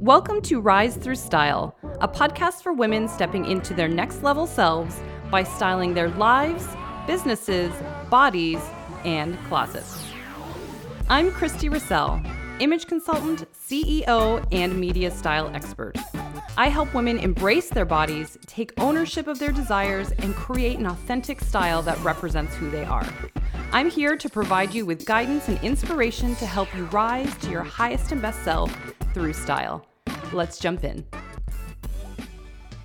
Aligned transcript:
Welcome 0.00 0.42
to 0.42 0.60
Rise 0.60 0.94
Through 0.94 1.16
Style, 1.16 1.76
a 2.00 2.06
podcast 2.06 2.62
for 2.62 2.72
women 2.72 3.08
stepping 3.08 3.44
into 3.44 3.74
their 3.74 3.88
next 3.88 4.22
level 4.22 4.46
selves 4.46 5.00
by 5.28 5.42
styling 5.42 5.92
their 5.92 6.08
lives, 6.10 6.64
businesses, 7.08 7.72
bodies, 8.08 8.60
and 9.04 9.36
closets. 9.48 10.00
I'm 11.08 11.32
Christy 11.32 11.68
Russell, 11.68 12.22
image 12.60 12.86
consultant, 12.86 13.48
CEO, 13.52 14.46
and 14.52 14.78
media 14.78 15.10
style 15.10 15.50
expert. 15.52 15.96
I 16.56 16.68
help 16.68 16.94
women 16.94 17.18
embrace 17.18 17.68
their 17.68 17.84
bodies, 17.84 18.38
take 18.46 18.80
ownership 18.80 19.26
of 19.26 19.40
their 19.40 19.52
desires, 19.52 20.12
and 20.12 20.32
create 20.32 20.78
an 20.78 20.86
authentic 20.86 21.40
style 21.40 21.82
that 21.82 21.98
represents 22.04 22.54
who 22.54 22.70
they 22.70 22.84
are. 22.84 23.06
I'm 23.72 23.90
here 23.90 24.16
to 24.16 24.28
provide 24.28 24.72
you 24.72 24.86
with 24.86 25.06
guidance 25.06 25.48
and 25.48 25.58
inspiration 25.64 26.36
to 26.36 26.46
help 26.46 26.72
you 26.76 26.84
rise 26.84 27.36
to 27.38 27.50
your 27.50 27.64
highest 27.64 28.12
and 28.12 28.22
best 28.22 28.44
self 28.44 28.72
through 29.14 29.32
style. 29.32 29.86
Let's 30.32 30.58
jump 30.58 30.84
in. 30.84 31.04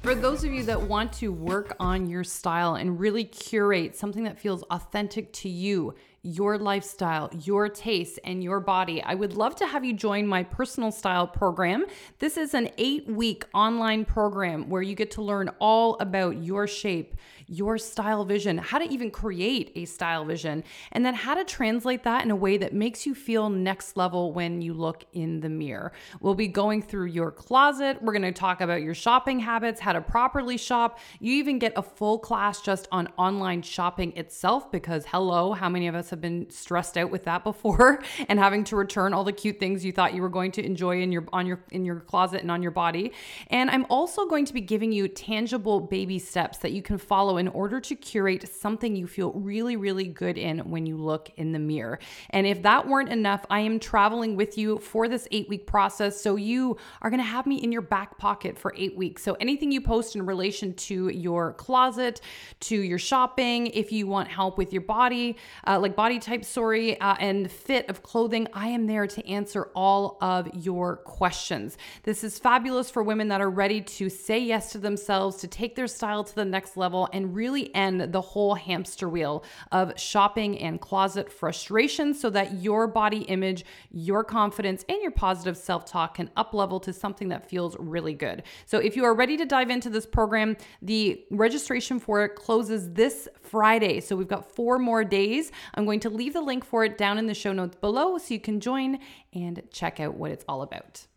For 0.02 0.16
those 0.16 0.44
of 0.44 0.52
you 0.52 0.64
that 0.64 0.81
want 0.81 1.14
to 1.14 1.31
work 1.31 1.76
on 1.80 2.08
your 2.08 2.26
style 2.26 2.76
and 2.76 3.00
really 3.00 3.23
curate 3.23 3.95
something 3.95 4.23
that 4.26 4.38
feels 4.38 4.64
authentic 4.64 5.31
to 5.34 5.50
you, 5.50 5.95
your 6.26 6.58
lifestyle, 6.58 7.30
your 7.44 7.68
taste, 7.68 8.18
and 8.23 8.41
your 8.41 8.62
body, 8.62 9.04
I 9.04 9.14
would 9.14 9.34
love 9.34 9.58
to 9.58 9.68
have 9.68 9.84
you 9.84 9.91
join 9.91 10.26
my 10.26 10.41
personal 10.41 10.90
style 10.90 11.27
program. 11.27 11.86
This 12.20 12.38
is 12.38 12.54
an 12.54 12.70
eight 12.77 13.05
week 13.08 13.44
online 13.54 14.05
program 14.05 14.70
where 14.70 14.81
you 14.81 14.95
get 14.95 15.12
to 15.12 15.22
learn 15.22 15.50
all 15.59 15.98
about 16.00 16.41
your 16.41 16.66
shape, 16.66 17.16
your 17.48 17.78
style 17.78 18.23
vision, 18.23 18.58
how 18.58 18.80
to 18.80 18.86
even 18.86 19.12
create 19.12 19.73
a 19.76 19.84
style 19.84 20.23
vision, 20.23 20.64
and 20.94 21.05
then 21.05 21.14
how 21.14 21.34
to 21.34 21.44
translate 21.44 22.04
that 22.04 22.23
in 22.23 22.31
a 22.31 22.36
way 22.38 22.55
that 22.55 22.73
makes 22.73 23.05
you 23.05 23.14
feel 23.14 23.50
next 23.50 23.98
level 23.98 24.31
when 24.31 24.62
you 24.62 24.73
look 24.73 25.03
in 25.12 25.42
the 25.42 25.50
mirror. 25.50 25.92
We'll 26.22 26.36
be 26.36 26.48
going 26.48 26.81
through 26.84 27.08
your 27.08 27.31
closet. 27.31 28.02
We're 28.02 28.14
going 28.14 28.22
to 28.22 28.31
talk 28.31 28.62
about 28.62 28.81
your 28.81 28.95
shopping 28.95 29.42
habits, 29.42 29.81
how 29.81 29.92
to 29.92 30.00
properly 30.00 30.55
shop. 30.55 31.00
You 31.19 31.34
even 31.34 31.59
get 31.59 31.73
a 31.75 31.84
full 31.84 32.17
class 32.17 32.62
just 32.62 32.88
on 32.94 33.09
online 33.17 33.62
shopping 33.62 34.16
itself 34.16 34.72
because, 34.72 35.06
hello, 35.06 35.52
how 35.52 35.67
many 35.67 35.88
of 35.88 35.95
us 35.95 36.12
have 36.14 36.22
been 36.22 36.50
stressed 36.50 36.97
out 36.97 37.11
with 37.11 37.25
that 37.25 37.44
before 37.44 38.02
and 38.30 38.39
having 38.39 38.64
to 38.66 38.75
return 38.75 39.14
all 39.14 39.23
the 39.23 39.33
cute 39.33 39.59
things 39.59 39.83
you 39.83 39.92
thought 39.92 40.14
you 40.14 40.22
were 40.22 40.30
going 40.30 40.52
to 40.52 40.66
enjoy 40.66 41.02
in 41.02 41.11
your 41.11 41.25
on 41.33 41.45
your 41.45 41.59
in 41.72 41.86
your 41.86 42.00
closet 42.00 42.42
and 42.42 42.52
on 42.52 42.61
your 42.61 42.72
body. 42.72 43.11
And 43.47 43.69
I'm 43.69 43.86
also 43.89 44.25
going 44.25 44.45
to 44.45 44.53
be 44.53 44.61
giving 44.61 44.91
you 44.91 45.08
tangible 45.08 45.80
baby 45.80 46.19
steps 46.19 46.59
that 46.59 46.72
you 46.72 46.81
can 46.81 46.97
follow 46.97 47.38
in 47.38 47.47
order 47.50 47.80
to 47.80 47.95
curate 47.95 48.47
something 48.47 48.95
you 48.95 49.08
feel 49.08 49.31
really 49.34 49.75
really 49.75 50.06
good 50.06 50.38
in 50.38 50.59
when 50.59 50.86
you 50.86 50.97
look 50.97 51.30
in 51.38 51.52
the 51.52 51.59
mirror. 51.59 52.00
And 52.30 52.45
if 52.47 52.61
that 52.64 52.88
weren't 52.88 53.09
enough, 53.09 53.45
I 53.50 53.59
am 53.61 53.80
traveling 53.80 54.36
with 54.36 54.58
you 54.58 54.78
for 54.78 55.08
this 55.08 55.28
8-week 55.31 55.67
process 55.67 56.19
so 56.19 56.36
you 56.36 56.78
are 57.02 57.09
going 57.09 57.19
to 57.19 57.25
have 57.25 57.45
me 57.45 57.58
in 57.58 57.72
your 57.72 57.81
back 57.81 58.17
pocket 58.17 58.58
for 58.58 58.73
8 58.78 58.95
weeks. 58.95 59.23
So 59.23 59.34
anything 59.39 59.72
you 59.72 59.81
post 59.81 60.16
in 60.16 60.25
relation 60.25 60.73
to 60.73 61.09
your 61.09 61.53
closet, 61.53 62.22
to 62.61 62.75
your 62.75 63.00
shopping, 63.00 63.67
if 63.67 63.91
you 63.91 64.08
want 64.08 64.30
help 64.30 64.58
with 64.58 64.72
your 64.72 64.81
body, 64.81 65.38
uh, 65.67 65.80
like 65.80 65.95
body 66.04 66.20
type, 66.20 66.44
sorry, 66.44 67.00
uh, 67.00 67.16
and 67.22 67.50
fit 67.50 67.90
of 67.90 68.04
clothing, 68.04 68.46
I 68.54 68.68
am 68.68 68.88
there 68.88 69.08
to 69.08 69.26
answer 69.26 69.70
all 69.73 70.18
of 70.20 70.50
your 70.54 70.98
questions. 70.98 71.78
This 72.04 72.26
is 72.26 72.38
fabulous 72.38 72.90
for 72.90 73.02
women 73.02 73.30
that 73.30 73.40
are 73.40 73.50
ready 73.50 73.80
to 73.80 74.09
say 74.09 74.38
yes 74.38 74.74
to 74.74 74.80
themselves, 74.80 75.38
to 75.38 75.48
take 75.48 75.78
their 75.78 75.88
style 75.88 76.26
to 76.26 76.36
the 76.36 76.44
next 76.44 76.76
level, 76.76 77.08
and 77.14 77.34
really 77.34 77.74
end 77.74 78.12
the 78.12 78.20
whole 78.20 78.54
hamster 78.54 79.08
wheel 79.08 79.46
of 79.72 79.98
shopping 79.98 80.59
and 80.59 80.81
closet 80.81 81.31
frustration 81.31 82.14
so 82.14 82.30
that 82.31 82.56
your 82.56 82.86
body 82.86 83.22
image, 83.22 83.64
your 83.90 84.26
confidence, 84.26 84.84
and 84.90 85.02
your 85.02 85.12
positive 85.12 85.56
self 85.56 85.86
talk 85.86 86.16
can 86.16 86.30
up 86.36 86.54
level 86.54 86.81
to 86.81 86.92
something 86.92 87.30
that 87.30 87.50
feels 87.50 87.78
really 87.80 88.14
good. 88.14 88.44
So 88.66 88.78
if 88.78 88.98
you 88.98 89.06
are 89.06 89.14
ready 89.14 89.38
to 89.38 89.46
dive 89.46 89.70
into 89.70 89.90
this 89.90 90.06
program, 90.06 90.58
the 90.81 91.24
registration 91.31 91.98
for 91.98 92.26
it 92.26 92.36
closes 92.36 92.92
this 92.92 93.30
Friday. 93.42 94.02
So 94.02 94.18
we've 94.18 94.28
got 94.28 94.54
four 94.54 94.78
more 94.80 95.06
days. 95.06 95.53
I'm 95.75 95.86
going 95.86 95.93
to 96.02 96.09
leave 96.09 96.34
the 96.34 96.42
link 96.42 96.66
for 96.66 96.84
it 96.84 96.98
down 96.98 97.18
in 97.18 97.28
the 97.28 97.34
show 97.34 97.54
notes 97.54 97.76
below 97.76 98.18
so 98.18 98.34
you 98.34 98.40
can 98.40 98.59
join 98.59 99.00
and 99.34 99.62
check 99.72 100.00
out 100.00 100.16
what 100.16 100.31
it's 100.31 100.46
all 100.48 100.62
about. 100.62 101.08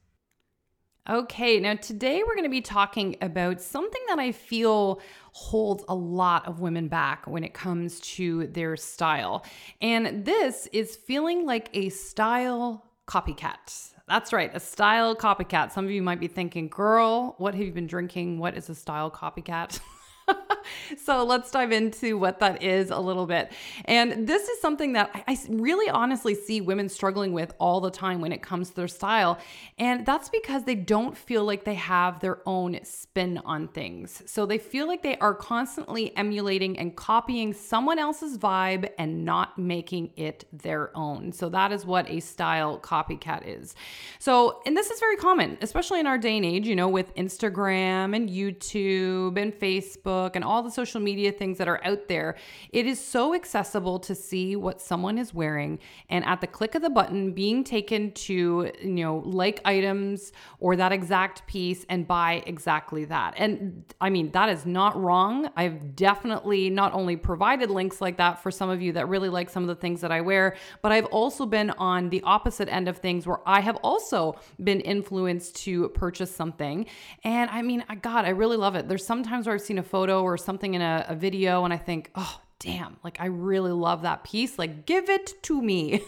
Okay, 1.08 1.60
now 1.60 1.74
today 1.74 2.24
we're 2.26 2.34
going 2.34 2.46
to 2.46 2.50
be 2.50 2.60
talking 2.60 3.16
about 3.22 3.60
something 3.60 4.02
that 4.08 4.18
I 4.18 4.32
feel 4.32 5.00
holds 5.30 5.84
a 5.88 5.94
lot 5.94 6.48
of 6.48 6.58
women 6.58 6.88
back 6.88 7.28
when 7.28 7.44
it 7.44 7.54
comes 7.54 8.00
to 8.00 8.48
their 8.48 8.76
style. 8.76 9.44
And 9.80 10.24
this 10.24 10.66
is 10.72 10.96
feeling 10.96 11.46
like 11.46 11.70
a 11.74 11.90
style 11.90 12.84
copycat. 13.06 13.92
That's 14.08 14.32
right, 14.32 14.50
a 14.52 14.58
style 14.58 15.14
copycat. 15.14 15.70
Some 15.70 15.84
of 15.84 15.92
you 15.92 16.02
might 16.02 16.18
be 16.18 16.26
thinking, 16.26 16.66
girl, 16.66 17.36
what 17.38 17.54
have 17.54 17.64
you 17.64 17.72
been 17.72 17.86
drinking? 17.86 18.40
What 18.40 18.56
is 18.56 18.68
a 18.68 18.74
style 18.74 19.10
copycat? 19.10 19.78
so 20.96 21.24
let's 21.24 21.50
dive 21.50 21.72
into 21.72 22.18
what 22.18 22.40
that 22.40 22.62
is 22.62 22.90
a 22.90 22.98
little 22.98 23.26
bit. 23.26 23.52
And 23.84 24.26
this 24.26 24.48
is 24.48 24.60
something 24.60 24.92
that 24.94 25.24
I 25.26 25.38
really 25.48 25.88
honestly 25.88 26.34
see 26.34 26.60
women 26.60 26.88
struggling 26.88 27.32
with 27.32 27.54
all 27.58 27.80
the 27.80 27.90
time 27.90 28.20
when 28.20 28.32
it 28.32 28.42
comes 28.42 28.70
to 28.70 28.76
their 28.76 28.88
style. 28.88 29.38
And 29.78 30.04
that's 30.04 30.28
because 30.28 30.64
they 30.64 30.74
don't 30.74 31.16
feel 31.16 31.44
like 31.44 31.64
they 31.64 31.74
have 31.74 32.20
their 32.20 32.38
own 32.46 32.78
spin 32.82 33.38
on 33.44 33.68
things. 33.68 34.22
So 34.26 34.46
they 34.46 34.58
feel 34.58 34.86
like 34.86 35.02
they 35.02 35.16
are 35.18 35.34
constantly 35.34 36.16
emulating 36.16 36.78
and 36.78 36.94
copying 36.96 37.52
someone 37.52 37.98
else's 37.98 38.38
vibe 38.38 38.90
and 38.98 39.24
not 39.24 39.58
making 39.58 40.10
it 40.16 40.46
their 40.52 40.96
own. 40.96 41.32
So 41.32 41.48
that 41.50 41.72
is 41.72 41.84
what 41.84 42.08
a 42.08 42.20
style 42.20 42.78
copycat 42.78 43.46
is. 43.46 43.74
So, 44.18 44.62
and 44.66 44.76
this 44.76 44.90
is 44.90 45.00
very 45.00 45.16
common, 45.16 45.58
especially 45.60 46.00
in 46.00 46.06
our 46.06 46.18
day 46.18 46.36
and 46.36 46.46
age, 46.46 46.66
you 46.66 46.76
know, 46.76 46.88
with 46.88 47.14
Instagram 47.14 48.14
and 48.14 48.28
YouTube 48.28 49.40
and 49.40 49.52
Facebook 49.52 50.15
Facebook 50.16 50.36
and 50.36 50.44
all 50.44 50.62
the 50.62 50.70
social 50.70 51.00
media 51.00 51.32
things 51.32 51.58
that 51.58 51.68
are 51.68 51.80
out 51.84 52.08
there, 52.08 52.36
it 52.72 52.86
is 52.86 52.98
so 52.98 53.34
accessible 53.34 53.98
to 54.00 54.14
see 54.14 54.56
what 54.56 54.80
someone 54.80 55.18
is 55.18 55.34
wearing 55.34 55.78
and 56.08 56.24
at 56.24 56.40
the 56.40 56.46
click 56.46 56.74
of 56.74 56.82
the 56.82 56.90
button 56.90 57.32
being 57.32 57.64
taken 57.64 58.12
to, 58.12 58.70
you 58.80 59.04
know, 59.04 59.22
like 59.24 59.60
items 59.64 60.32
or 60.60 60.76
that 60.76 60.92
exact 60.92 61.46
piece 61.46 61.84
and 61.88 62.06
buy 62.06 62.42
exactly 62.46 63.04
that. 63.04 63.34
And 63.36 63.84
I 64.00 64.10
mean, 64.10 64.30
that 64.32 64.48
is 64.48 64.66
not 64.66 65.00
wrong. 65.00 65.48
I've 65.56 65.96
definitely 65.96 66.70
not 66.70 66.92
only 66.92 67.16
provided 67.16 67.70
links 67.70 68.00
like 68.00 68.16
that 68.18 68.42
for 68.42 68.50
some 68.50 68.70
of 68.70 68.80
you 68.80 68.92
that 68.92 69.08
really 69.08 69.28
like 69.28 69.50
some 69.50 69.62
of 69.62 69.68
the 69.68 69.74
things 69.74 70.00
that 70.00 70.12
I 70.12 70.20
wear, 70.20 70.56
but 70.82 70.92
I've 70.92 71.06
also 71.06 71.46
been 71.46 71.70
on 71.70 72.10
the 72.10 72.22
opposite 72.22 72.68
end 72.68 72.88
of 72.88 72.98
things 72.98 73.26
where 73.26 73.40
I 73.46 73.60
have 73.60 73.76
also 73.82 74.36
been 74.62 74.80
influenced 74.80 75.56
to 75.64 75.88
purchase 75.90 76.34
something. 76.34 76.86
And 77.24 77.50
I 77.50 77.62
mean, 77.62 77.84
I 77.88 77.96
God, 77.96 78.24
I 78.24 78.30
really 78.30 78.56
love 78.56 78.76
it. 78.76 78.88
There's 78.88 79.04
sometimes 79.04 79.46
where 79.46 79.54
I've 79.54 79.62
seen 79.62 79.78
a 79.78 79.82
photo 79.82 80.05
photo 80.06 80.22
or 80.22 80.38
something 80.38 80.74
in 80.74 80.82
a, 80.82 81.04
a 81.08 81.16
video 81.16 81.64
and 81.64 81.74
I 81.74 81.78
think, 81.78 82.10
oh, 82.14 82.40
damn, 82.60 82.96
like 83.02 83.18
I 83.20 83.26
really 83.26 83.72
love 83.72 84.02
that 84.02 84.22
piece. 84.22 84.56
Like, 84.58 84.86
give 84.86 85.10
it 85.10 85.34
to 85.42 85.60
me. 85.60 86.02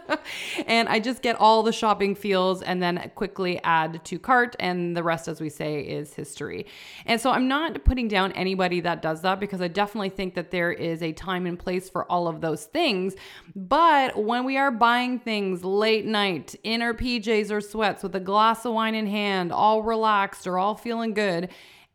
and 0.66 0.88
I 0.88 1.00
just 1.00 1.22
get 1.22 1.36
all 1.40 1.62
the 1.62 1.72
shopping 1.72 2.14
feels 2.14 2.60
and 2.62 2.82
then 2.82 3.10
quickly 3.14 3.58
add 3.64 4.04
to 4.04 4.18
cart. 4.18 4.56
And 4.60 4.94
the 4.94 5.02
rest, 5.02 5.26
as 5.26 5.40
we 5.40 5.48
say, 5.48 5.80
is 5.80 6.12
history. 6.12 6.66
And 7.06 7.18
so 7.20 7.30
I'm 7.30 7.48
not 7.48 7.82
putting 7.84 8.08
down 8.08 8.32
anybody 8.32 8.80
that 8.80 9.00
does 9.00 9.22
that 9.22 9.40
because 9.40 9.62
I 9.62 9.68
definitely 9.68 10.10
think 10.10 10.34
that 10.34 10.50
there 10.50 10.70
is 10.70 11.02
a 11.02 11.12
time 11.12 11.46
and 11.46 11.58
place 11.58 11.88
for 11.88 12.04
all 12.12 12.28
of 12.28 12.42
those 12.42 12.66
things. 12.66 13.14
But 13.56 14.22
when 14.22 14.44
we 14.44 14.58
are 14.58 14.70
buying 14.70 15.18
things 15.18 15.64
late 15.64 16.04
night 16.04 16.54
in 16.62 16.82
our 16.82 16.92
PJs 16.92 17.50
or 17.50 17.62
sweats 17.62 18.02
with 18.02 18.14
a 18.14 18.20
glass 18.20 18.66
of 18.66 18.74
wine 18.74 18.94
in 18.94 19.06
hand, 19.06 19.50
all 19.50 19.82
relaxed 19.82 20.46
or 20.46 20.58
all 20.58 20.74
feeling 20.74 21.14
good, 21.14 21.48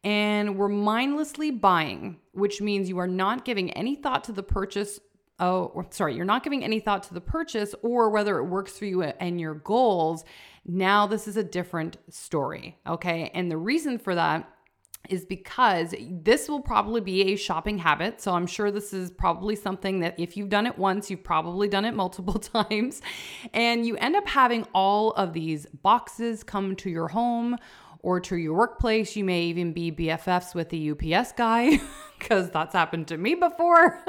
and 0.06 0.56
we're 0.56 0.70
mindlessly 0.70 1.50
buying, 1.50 2.18
which 2.32 2.62
means 2.62 2.88
you 2.88 3.00
are 3.00 3.08
not 3.08 3.44
giving 3.44 3.72
any 3.72 3.96
thought 3.96 4.24
to 4.26 4.32
the 4.32 4.44
purchase. 4.44 5.00
Oh, 5.40 5.84
sorry, 5.90 6.16
you're 6.16 6.26
not 6.26 6.44
giving 6.44 6.64
any 6.64 6.80
thought 6.80 7.04
to 7.04 7.14
the 7.14 7.20
purchase 7.20 7.74
or 7.82 8.12
whether 8.12 8.38
it 8.38 8.46
works 8.46 8.78
for 8.78 8.86
you 8.86 9.02
and 9.02 9.42
your 9.42 9.56
goals. 9.56 10.24
Now, 10.64 11.08
this 11.08 11.28
is 11.28 11.38
a 11.38 11.44
different 11.44 11.98
story. 12.10 12.78
Okay. 12.88 13.32
And 13.34 13.50
the 13.50 13.58
reason 13.58 13.98
for 13.98 14.14
that 14.14 14.48
is 15.10 15.26
because 15.26 15.94
this 16.10 16.50
will 16.50 16.62
probably 16.62 17.02
be 17.02 17.34
a 17.34 17.36
shopping 17.36 17.78
habit. 17.78 18.22
So 18.22 18.34
I'm 18.34 18.48
sure 18.48 18.72
this 18.72 18.94
is 18.94 19.12
probably 19.12 19.56
something 19.56 20.00
that 20.00 20.20
if 20.20 20.38
you've 20.38 20.50
done 20.50 20.68
it 20.68 20.78
once, 20.78 21.10
you've 21.10 21.24
probably 21.24 21.68
done 21.68 21.86
it 21.86 21.94
multiple 21.94 22.34
times. 22.40 23.02
And 23.54 23.86
you 23.86 23.98
end 23.98 24.16
up 24.16 24.28
having 24.28 24.66
all 24.74 25.12
of 25.12 25.34
these 25.34 25.66
boxes 25.68 26.44
come 26.44 26.76
to 26.78 26.90
your 26.90 27.08
home 27.08 27.58
or 28.06 28.20
to 28.20 28.38
your 28.38 28.54
workplace. 28.54 29.16
You 29.16 29.24
may 29.24 29.46
even 29.46 29.74
be 29.74 29.92
BFFs 29.92 30.54
with 30.54 30.70
the 30.70 30.92
UPS 30.92 31.32
guy 31.32 31.82
because 32.20 32.52
that's 32.52 32.74
happened 32.74 33.08
to 33.08 33.18
me 33.18 33.34
before. 33.34 34.00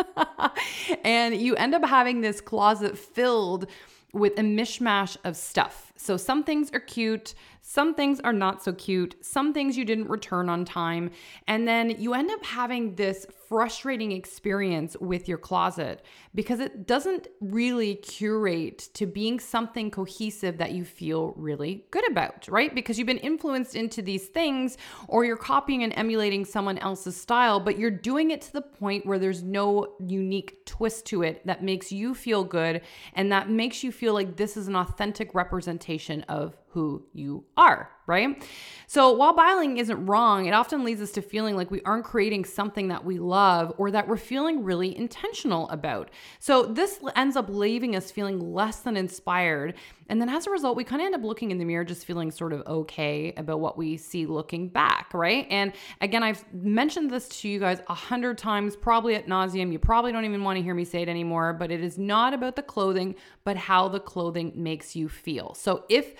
and 1.02 1.34
you 1.34 1.56
end 1.56 1.74
up 1.74 1.82
having 1.82 2.20
this 2.20 2.42
closet 2.42 2.98
filled 2.98 3.66
with 4.12 4.38
a 4.38 4.42
mishmash 4.42 5.16
of 5.24 5.34
stuff. 5.34 5.85
So 5.96 6.16
some 6.16 6.44
things 6.44 6.70
are 6.72 6.80
cute, 6.80 7.34
some 7.62 7.94
things 7.94 8.20
are 8.20 8.32
not 8.32 8.62
so 8.62 8.72
cute, 8.72 9.16
some 9.22 9.52
things 9.52 9.76
you 9.76 9.84
didn't 9.84 10.08
return 10.08 10.48
on 10.48 10.64
time. 10.64 11.10
And 11.48 11.66
then 11.66 11.90
you 11.90 12.14
end 12.14 12.30
up 12.30 12.44
having 12.44 12.94
this 12.94 13.26
frustrating 13.48 14.12
experience 14.12 14.96
with 15.00 15.28
your 15.28 15.38
closet 15.38 16.04
because 16.34 16.60
it 16.60 16.86
doesn't 16.86 17.28
really 17.40 17.96
curate 17.96 18.88
to 18.94 19.06
being 19.06 19.40
something 19.40 19.90
cohesive 19.90 20.58
that 20.58 20.72
you 20.72 20.84
feel 20.84 21.32
really 21.36 21.84
good 21.90 22.08
about, 22.10 22.46
right? 22.48 22.74
Because 22.74 22.98
you've 22.98 23.06
been 23.06 23.18
influenced 23.18 23.74
into 23.74 24.02
these 24.02 24.26
things 24.26 24.76
or 25.08 25.24
you're 25.24 25.36
copying 25.36 25.82
and 25.82 25.92
emulating 25.96 26.44
someone 26.44 26.78
else's 26.78 27.16
style, 27.20 27.58
but 27.58 27.78
you're 27.78 27.90
doing 27.90 28.30
it 28.30 28.40
to 28.42 28.52
the 28.52 28.62
point 28.62 29.06
where 29.06 29.18
there's 29.18 29.42
no 29.42 29.94
unique 29.98 30.64
twist 30.66 31.06
to 31.06 31.22
it 31.22 31.44
that 31.46 31.62
makes 31.64 31.90
you 31.90 32.14
feel 32.14 32.44
good 32.44 32.80
and 33.14 33.32
that 33.32 33.48
makes 33.48 33.82
you 33.82 33.90
feel 33.90 34.12
like 34.12 34.36
this 34.36 34.56
is 34.56 34.68
an 34.68 34.76
authentic 34.76 35.34
representation 35.34 35.85
of 36.28 36.54
who 36.76 37.02
you 37.14 37.42
are, 37.56 37.88
right? 38.06 38.46
So 38.86 39.10
while 39.12 39.32
buying 39.32 39.78
isn't 39.78 40.04
wrong, 40.04 40.44
it 40.44 40.52
often 40.52 40.84
leads 40.84 41.00
us 41.00 41.10
to 41.12 41.22
feeling 41.22 41.56
like 41.56 41.70
we 41.70 41.80
aren't 41.86 42.04
creating 42.04 42.44
something 42.44 42.88
that 42.88 43.02
we 43.02 43.18
love 43.18 43.72
or 43.78 43.90
that 43.92 44.06
we're 44.06 44.18
feeling 44.18 44.62
really 44.62 44.94
intentional 44.94 45.70
about. 45.70 46.10
So 46.38 46.64
this 46.64 47.00
ends 47.16 47.34
up 47.34 47.48
leaving 47.48 47.96
us 47.96 48.10
feeling 48.10 48.52
less 48.52 48.80
than 48.80 48.94
inspired. 48.94 49.72
And 50.08 50.20
then 50.20 50.28
as 50.28 50.46
a 50.46 50.50
result, 50.50 50.76
we 50.76 50.84
kind 50.84 51.00
of 51.00 51.06
end 51.06 51.14
up 51.14 51.24
looking 51.24 51.50
in 51.50 51.58
the 51.58 51.64
mirror 51.64 51.82
just 51.82 52.04
feeling 52.04 52.30
sort 52.30 52.52
of 52.52 52.64
okay 52.66 53.32
about 53.38 53.58
what 53.58 53.78
we 53.78 53.96
see 53.96 54.26
looking 54.26 54.68
back, 54.68 55.12
right? 55.14 55.46
And 55.50 55.72
again, 56.02 56.22
I've 56.22 56.44
mentioned 56.52 57.10
this 57.10 57.28
to 57.40 57.48
you 57.48 57.58
guys 57.58 57.80
a 57.88 57.94
hundred 57.94 58.36
times, 58.36 58.76
probably 58.76 59.14
at 59.14 59.26
nauseum. 59.26 59.72
You 59.72 59.78
probably 59.78 60.12
don't 60.12 60.26
even 60.26 60.44
want 60.44 60.58
to 60.58 60.62
hear 60.62 60.74
me 60.74 60.84
say 60.84 61.02
it 61.02 61.08
anymore, 61.08 61.54
but 61.54 61.72
it 61.72 61.82
is 61.82 61.98
not 61.98 62.34
about 62.34 62.54
the 62.54 62.62
clothing, 62.62 63.16
but 63.42 63.56
how 63.56 63.88
the 63.88 63.98
clothing 63.98 64.52
makes 64.54 64.94
you 64.94 65.08
feel. 65.08 65.54
So 65.54 65.84
if 65.88 66.14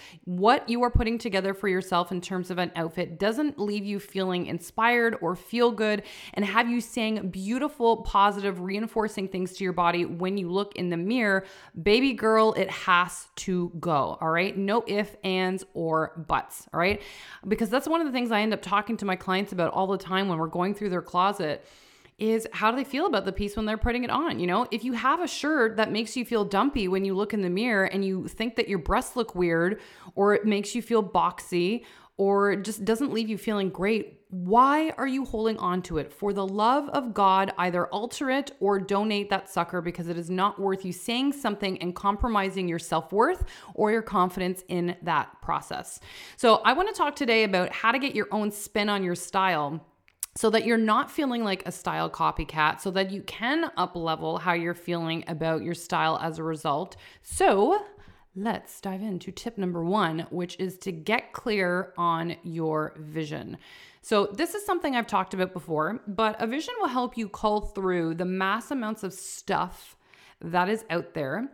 what 0.47 0.69
you 0.69 0.81
are 0.85 0.91
putting 0.91 1.19
together 1.19 1.53
for 1.53 1.67
yourself 1.67 2.13
in 2.13 2.21
terms 2.21 2.53
of 2.53 2.59
an 2.59 2.71
outfit 2.77 3.19
doesn't 3.19 3.59
leave 3.59 3.85
you 3.85 3.99
feeling 3.99 4.47
inspired 4.47 5.17
or 5.21 5.35
feel 5.35 5.73
good 5.73 6.05
and 6.35 6.45
have 6.45 6.71
you 6.71 6.81
saying 6.81 7.31
beautiful, 7.31 7.97
positive, 8.03 8.61
reinforcing 8.61 9.27
things 9.27 9.55
to 9.55 9.65
your 9.65 9.73
body 9.73 10.05
when 10.05 10.39
you 10.39 10.49
look 10.49 10.77
in 10.77 10.89
the 10.89 10.97
mirror, 10.97 11.45
baby 11.83 12.13
girl, 12.13 12.53
it 12.53 12.71
has 12.71 13.27
to 13.35 13.73
go. 13.81 14.17
All 14.21 14.31
right. 14.31 14.57
No 14.57 14.85
ifs, 14.87 15.17
ands, 15.25 15.65
or 15.75 16.25
buts. 16.29 16.69
All 16.73 16.79
right. 16.79 17.03
Because 17.49 17.69
that's 17.69 17.89
one 17.89 18.01
of 18.01 18.07
the 18.07 18.13
things 18.13 18.31
I 18.31 18.41
end 18.41 18.55
up 18.55 18.63
talking 18.63 18.97
to 18.99 19.05
my 19.05 19.17
clients 19.17 19.51
about 19.51 19.73
all 19.73 19.89
the 19.89 19.99
time 19.99 20.29
when 20.29 20.39
we're 20.39 20.47
going 20.47 20.77
through 20.77 20.91
their 20.91 21.03
closet 21.03 21.67
is 22.19 22.49
how 22.53 22.71
do 22.71 22.77
they 22.77 22.85
feel 22.85 23.07
about 23.07 23.25
the 23.25 23.33
piece 23.33 23.57
when 23.57 23.67
they're 23.67 23.77
putting 23.77 24.05
it 24.05 24.11
on? 24.11 24.41
You 24.41 24.47
know, 24.47 24.67
if 24.71 24.85
you 24.85 24.95
have 24.95 25.21
a 25.21 25.29
shirt 25.29 25.77
that 25.77 25.93
makes 25.93 26.17
you 26.17 26.25
feel 26.25 26.45
dumpy 26.45 26.89
when 26.89 27.05
you 27.05 27.15
look 27.15 27.35
in 27.35 27.43
the 27.43 27.51
mirror 27.51 27.85
and 27.85 28.05
you 28.05 28.27
think 28.29 28.57
that 28.57 28.69
your 28.69 28.79
breasts 28.79 29.17
look 29.17 29.35
weird 29.35 29.81
or 30.15 30.35
it 30.35 30.47
makes 30.47 30.75
you 30.75 30.81
feel 30.81 31.03
boxy 31.03 31.85
or 32.19 32.57
just 32.57 32.85
doesn't 32.85 33.13
leave 33.13 33.29
you 33.29 33.37
feeling 33.37 33.69
great, 33.69 34.23
why 34.31 34.91
are 34.97 35.07
you 35.07 35.27
holding 35.27 35.59
on 35.59 35.83
to 35.83 35.99
it? 35.99 36.11
For 36.11 36.33
the 36.33 36.47
love 36.47 36.89
of 36.89 37.13
God, 37.13 37.53
either 37.59 37.87
alter 37.89 38.31
it 38.31 38.53
or 38.59 38.81
donate 38.81 39.29
that 39.29 39.51
sucker 39.51 39.83
because 39.83 40.09
it 40.09 40.17
is 40.17 40.31
not 40.31 40.59
worth 40.59 40.85
you 40.85 40.93
saying 40.93 41.35
something 41.35 41.77
and 41.83 41.95
compromising 41.95 42.69
your 42.69 42.79
self 42.79 43.13
worth 43.13 43.45
or 43.75 43.91
your 43.91 44.01
confidence 44.01 44.65
in 44.69 44.97
that 45.03 45.43
process. 45.43 46.01
So, 46.37 46.57
I 46.65 46.73
want 46.73 46.89
to 46.89 46.95
talk 46.95 47.17
today 47.17 47.45
about 47.45 47.71
how 47.71 47.93
to 47.93 47.99
get 47.99 48.15
your 48.15 48.29
own 48.33 48.51
spin 48.51 48.89
on 48.89 49.05
your 49.05 49.15
style 49.15 49.87
so 50.37 50.51
that 50.51 50.67
you're 50.67 50.77
not 50.77 51.11
feeling 51.11 51.43
like 51.43 51.67
a 51.67 51.73
style 51.73 52.11
copycat, 52.11 52.81
so 52.81 52.91
that 52.91 53.11
you 53.11 53.23
can 53.23 53.71
up 53.77 53.97
level 53.97 54.39
how 54.39 54.53
you're 54.53 54.75
feeling 54.75 55.25
about 55.29 55.63
your 55.63 55.75
style 55.75 56.19
as 56.23 56.39
a 56.39 56.43
result. 56.43 56.97
So, 57.23 57.85
let's 58.35 58.81
dive 58.83 59.01
into 59.01 59.33
tip 59.33 59.57
number 59.57 59.83
one, 59.83 60.27
which 60.31 60.61
is 60.61 60.77
to 60.79 60.93
get 60.93 61.33
clear 61.33 61.95
on 61.97 62.37
your 62.43 62.95
vision. 62.99 63.57
So, 64.03 64.27
this 64.27 64.55
is 64.55 64.65
something 64.65 64.95
I've 64.95 65.07
talked 65.07 65.33
about 65.33 65.55
before, 65.55 66.03
but 66.07 66.41
a 66.41 66.47
vision 66.47 66.75
will 66.79 66.89
help 66.89 67.17
you 67.17 67.29
cull 67.31 67.63
through 67.63 68.17
the 68.17 68.27
mass 68.27 68.71
amounts 68.71 69.03
of 69.03 69.15
stuff 69.15 69.97
that 70.41 70.69
is 70.69 70.85
out 70.91 71.15
there 71.15 71.51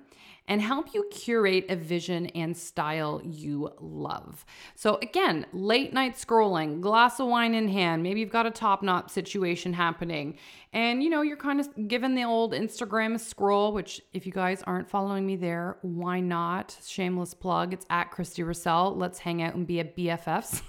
and 0.48 0.60
help 0.60 0.94
you 0.94 1.04
curate 1.10 1.66
a 1.68 1.76
vision 1.76 2.26
and 2.28 2.56
style 2.56 3.20
you 3.24 3.70
love. 3.80 4.44
So, 4.74 4.98
again, 5.02 5.46
late 5.52 5.92
night 5.92 6.14
scrolling, 6.14 6.80
glass 6.80 7.20
of 7.20 7.28
wine 7.28 7.54
in 7.54 7.68
hand, 7.68 8.02
maybe 8.02 8.20
you've 8.20 8.30
got 8.30 8.46
a 8.46 8.50
top 8.50 8.82
knot 8.82 9.10
situation 9.10 9.72
happening, 9.72 10.38
and 10.72 11.02
you 11.02 11.10
know, 11.10 11.22
you're 11.22 11.36
kind 11.36 11.60
of 11.60 11.68
given 11.88 12.14
the 12.14 12.24
old 12.24 12.52
Instagram 12.52 13.20
scroll, 13.20 13.72
which, 13.72 14.00
if 14.12 14.26
you 14.26 14.32
guys 14.32 14.62
aren't 14.64 14.88
following 14.88 15.26
me 15.26 15.36
there, 15.36 15.76
why 15.82 16.20
not? 16.20 16.76
Shameless 16.84 17.34
plug. 17.34 17.72
It's 17.72 17.86
at 17.90 18.10
Christy 18.10 18.42
Russell. 18.42 18.94
Let's 18.96 19.18
hang 19.18 19.42
out 19.42 19.54
and 19.54 19.66
be 19.66 19.80
a 19.80 19.84
BFFs. 19.84 20.62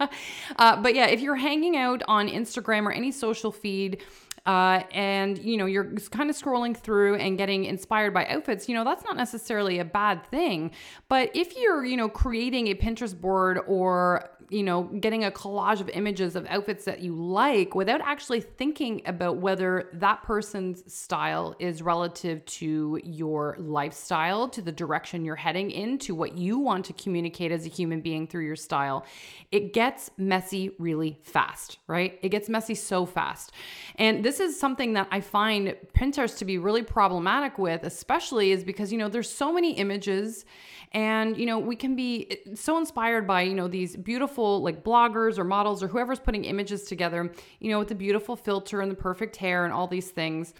uh, 0.56 0.80
but 0.82 0.94
yeah, 0.94 1.06
if 1.06 1.20
you're 1.20 1.36
hanging 1.36 1.76
out 1.76 2.02
on 2.08 2.28
Instagram 2.28 2.86
or 2.86 2.92
any 2.92 3.10
social 3.10 3.52
feed, 3.52 4.02
uh, 4.46 4.82
and 4.92 5.38
you 5.38 5.56
know 5.56 5.66
you're 5.66 5.92
kind 6.10 6.30
of 6.30 6.36
scrolling 6.36 6.76
through 6.76 7.16
and 7.16 7.38
getting 7.38 7.64
inspired 7.64 8.12
by 8.14 8.26
outfits 8.26 8.68
you 8.68 8.74
know 8.74 8.84
that's 8.84 9.04
not 9.04 9.16
necessarily 9.16 9.78
a 9.78 9.84
bad 9.84 10.24
thing. 10.26 10.70
But 11.08 11.30
if 11.34 11.56
you're 11.56 11.84
you 11.84 11.96
know 11.96 12.08
creating 12.08 12.68
a 12.68 12.74
pinterest 12.74 13.20
board 13.20 13.60
or 13.66 14.30
you 14.50 14.62
know, 14.62 14.84
getting 14.84 15.24
a 15.24 15.30
collage 15.30 15.80
of 15.80 15.88
images 15.90 16.34
of 16.34 16.46
outfits 16.46 16.84
that 16.84 17.00
you 17.00 17.14
like 17.14 17.74
without 17.74 18.00
actually 18.00 18.40
thinking 18.40 19.02
about 19.04 19.36
whether 19.36 19.90
that 19.92 20.22
person's 20.22 20.92
style 20.92 21.54
is 21.58 21.82
relative 21.82 22.44
to 22.46 22.98
your 23.04 23.56
lifestyle, 23.58 24.48
to 24.48 24.62
the 24.62 24.72
direction 24.72 25.24
you're 25.24 25.36
heading 25.36 25.70
in, 25.70 25.98
to 25.98 26.14
what 26.14 26.38
you 26.38 26.58
want 26.58 26.84
to 26.86 26.92
communicate 26.94 27.52
as 27.52 27.66
a 27.66 27.68
human 27.68 28.00
being 28.00 28.26
through 28.26 28.46
your 28.46 28.56
style. 28.56 29.04
It 29.52 29.72
gets 29.72 30.10
messy 30.16 30.70
really 30.78 31.18
fast, 31.22 31.78
right? 31.86 32.18
It 32.22 32.30
gets 32.30 32.48
messy 32.48 32.74
so 32.74 33.04
fast. 33.04 33.52
And 33.96 34.24
this 34.24 34.40
is 34.40 34.58
something 34.58 34.94
that 34.94 35.08
I 35.10 35.20
find 35.20 35.76
Pinterest 35.94 36.38
to 36.38 36.44
be 36.44 36.58
really 36.58 36.82
problematic 36.82 37.58
with, 37.58 37.82
especially 37.84 38.52
is 38.52 38.64
because, 38.64 38.92
you 38.92 38.98
know, 38.98 39.08
there's 39.08 39.30
so 39.30 39.52
many 39.52 39.72
images 39.72 40.44
and, 40.92 41.36
you 41.36 41.44
know, 41.44 41.58
we 41.58 41.76
can 41.76 41.96
be 41.96 42.38
so 42.54 42.78
inspired 42.78 43.26
by, 43.26 43.42
you 43.42 43.54
know, 43.54 43.68
these 43.68 43.94
beautiful 43.94 44.37
like 44.38 44.84
bloggers 44.84 45.38
or 45.38 45.44
models 45.44 45.82
or 45.82 45.88
whoever's 45.88 46.20
putting 46.20 46.44
images 46.44 46.84
together, 46.84 47.32
you 47.60 47.70
know, 47.70 47.78
with 47.78 47.88
the 47.88 47.94
beautiful 47.94 48.36
filter 48.36 48.80
and 48.80 48.90
the 48.90 48.96
perfect 48.96 49.36
hair 49.36 49.64
and 49.64 49.72
all 49.72 49.86
these 49.86 50.10
things. 50.10 50.54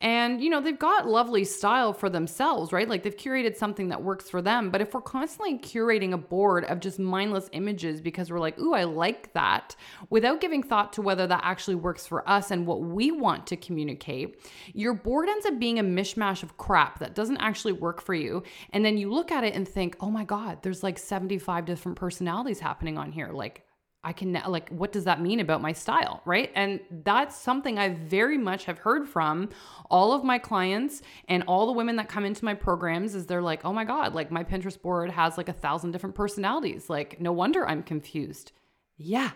And, 0.00 0.42
you 0.42 0.50
know, 0.50 0.60
they've 0.60 0.78
got 0.78 1.08
lovely 1.08 1.44
style 1.44 1.94
for 1.94 2.10
themselves, 2.10 2.72
right? 2.72 2.88
Like 2.88 3.02
they've 3.02 3.16
curated 3.16 3.56
something 3.56 3.88
that 3.88 4.02
works 4.02 4.28
for 4.28 4.42
them. 4.42 4.70
But 4.70 4.82
if 4.82 4.92
we're 4.92 5.00
constantly 5.00 5.58
curating 5.58 6.12
a 6.12 6.18
board 6.18 6.64
of 6.66 6.80
just 6.80 6.98
mindless 6.98 7.48
images 7.52 8.02
because 8.02 8.30
we're 8.30 8.40
like, 8.40 8.58
ooh, 8.58 8.74
I 8.74 8.84
like 8.84 9.32
that, 9.32 9.74
without 10.10 10.42
giving 10.42 10.62
thought 10.62 10.92
to 10.94 11.02
whether 11.02 11.26
that 11.26 11.40
actually 11.42 11.76
works 11.76 12.06
for 12.06 12.28
us 12.28 12.50
and 12.50 12.66
what 12.66 12.82
we 12.82 13.12
want 13.12 13.46
to 13.46 13.56
communicate, 13.56 14.42
your 14.74 14.92
board 14.92 15.28
ends 15.28 15.46
up 15.46 15.58
being 15.58 15.78
a 15.78 15.84
mishmash 15.84 16.42
of 16.42 16.58
crap 16.58 16.98
that 16.98 17.14
doesn't 17.14 17.38
actually 17.38 17.72
work 17.72 18.02
for 18.02 18.14
you. 18.14 18.42
And 18.74 18.84
then 18.84 18.98
you 18.98 19.10
look 19.10 19.32
at 19.32 19.44
it 19.44 19.54
and 19.54 19.66
think, 19.66 19.96
oh 20.00 20.10
my 20.10 20.24
God, 20.24 20.62
there's 20.62 20.82
like 20.82 20.98
75 20.98 21.64
different 21.64 21.96
personalities 21.96 22.60
happening 22.60 22.98
on 22.98 23.10
here. 23.10 23.30
Like, 23.32 23.63
I 24.04 24.12
can 24.12 24.32
like 24.46 24.68
what 24.68 24.92
does 24.92 25.04
that 25.04 25.20
mean 25.20 25.40
about 25.40 25.62
my 25.62 25.72
style, 25.72 26.20
right? 26.24 26.52
And 26.54 26.80
that's 27.04 27.36
something 27.36 27.78
I 27.78 27.88
very 27.88 28.36
much 28.36 28.66
have 28.66 28.78
heard 28.78 29.08
from 29.08 29.48
all 29.90 30.12
of 30.12 30.22
my 30.22 30.38
clients 30.38 31.02
and 31.28 31.42
all 31.46 31.66
the 31.66 31.72
women 31.72 31.96
that 31.96 32.08
come 32.08 32.24
into 32.24 32.44
my 32.44 32.54
programs 32.54 33.14
is 33.14 33.26
they're 33.26 33.42
like, 33.42 33.64
"Oh 33.64 33.72
my 33.72 33.84
god, 33.84 34.14
like 34.14 34.30
my 34.30 34.44
Pinterest 34.44 34.80
board 34.80 35.10
has 35.10 35.38
like 35.38 35.48
a 35.48 35.54
thousand 35.54 35.92
different 35.92 36.14
personalities. 36.14 36.90
Like 36.90 37.20
no 37.20 37.32
wonder 37.32 37.66
I'm 37.66 37.82
confused." 37.82 38.52
Yeah, 38.96 39.30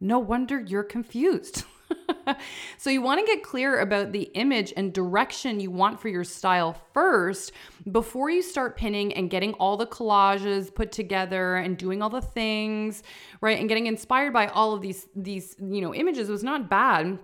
no 0.00 0.18
wonder 0.18 0.58
you're 0.58 0.82
confused. 0.82 1.64
so 2.78 2.90
you 2.90 3.02
want 3.02 3.20
to 3.20 3.26
get 3.26 3.42
clear 3.42 3.80
about 3.80 4.12
the 4.12 4.22
image 4.34 4.72
and 4.76 4.92
direction 4.92 5.60
you 5.60 5.70
want 5.70 6.00
for 6.00 6.08
your 6.08 6.24
style 6.24 6.76
first 6.92 7.52
before 7.90 8.30
you 8.30 8.42
start 8.42 8.76
pinning 8.76 9.12
and 9.14 9.30
getting 9.30 9.52
all 9.54 9.76
the 9.76 9.86
collages 9.86 10.74
put 10.74 10.92
together 10.92 11.56
and 11.56 11.76
doing 11.76 12.02
all 12.02 12.10
the 12.10 12.20
things, 12.20 13.02
right? 13.40 13.58
And 13.58 13.68
getting 13.68 13.86
inspired 13.86 14.32
by 14.32 14.46
all 14.48 14.72
of 14.74 14.80
these 14.80 15.06
these, 15.14 15.56
you 15.60 15.80
know, 15.80 15.94
images 15.94 16.28
was 16.28 16.42
not 16.42 16.68
bad 16.68 17.18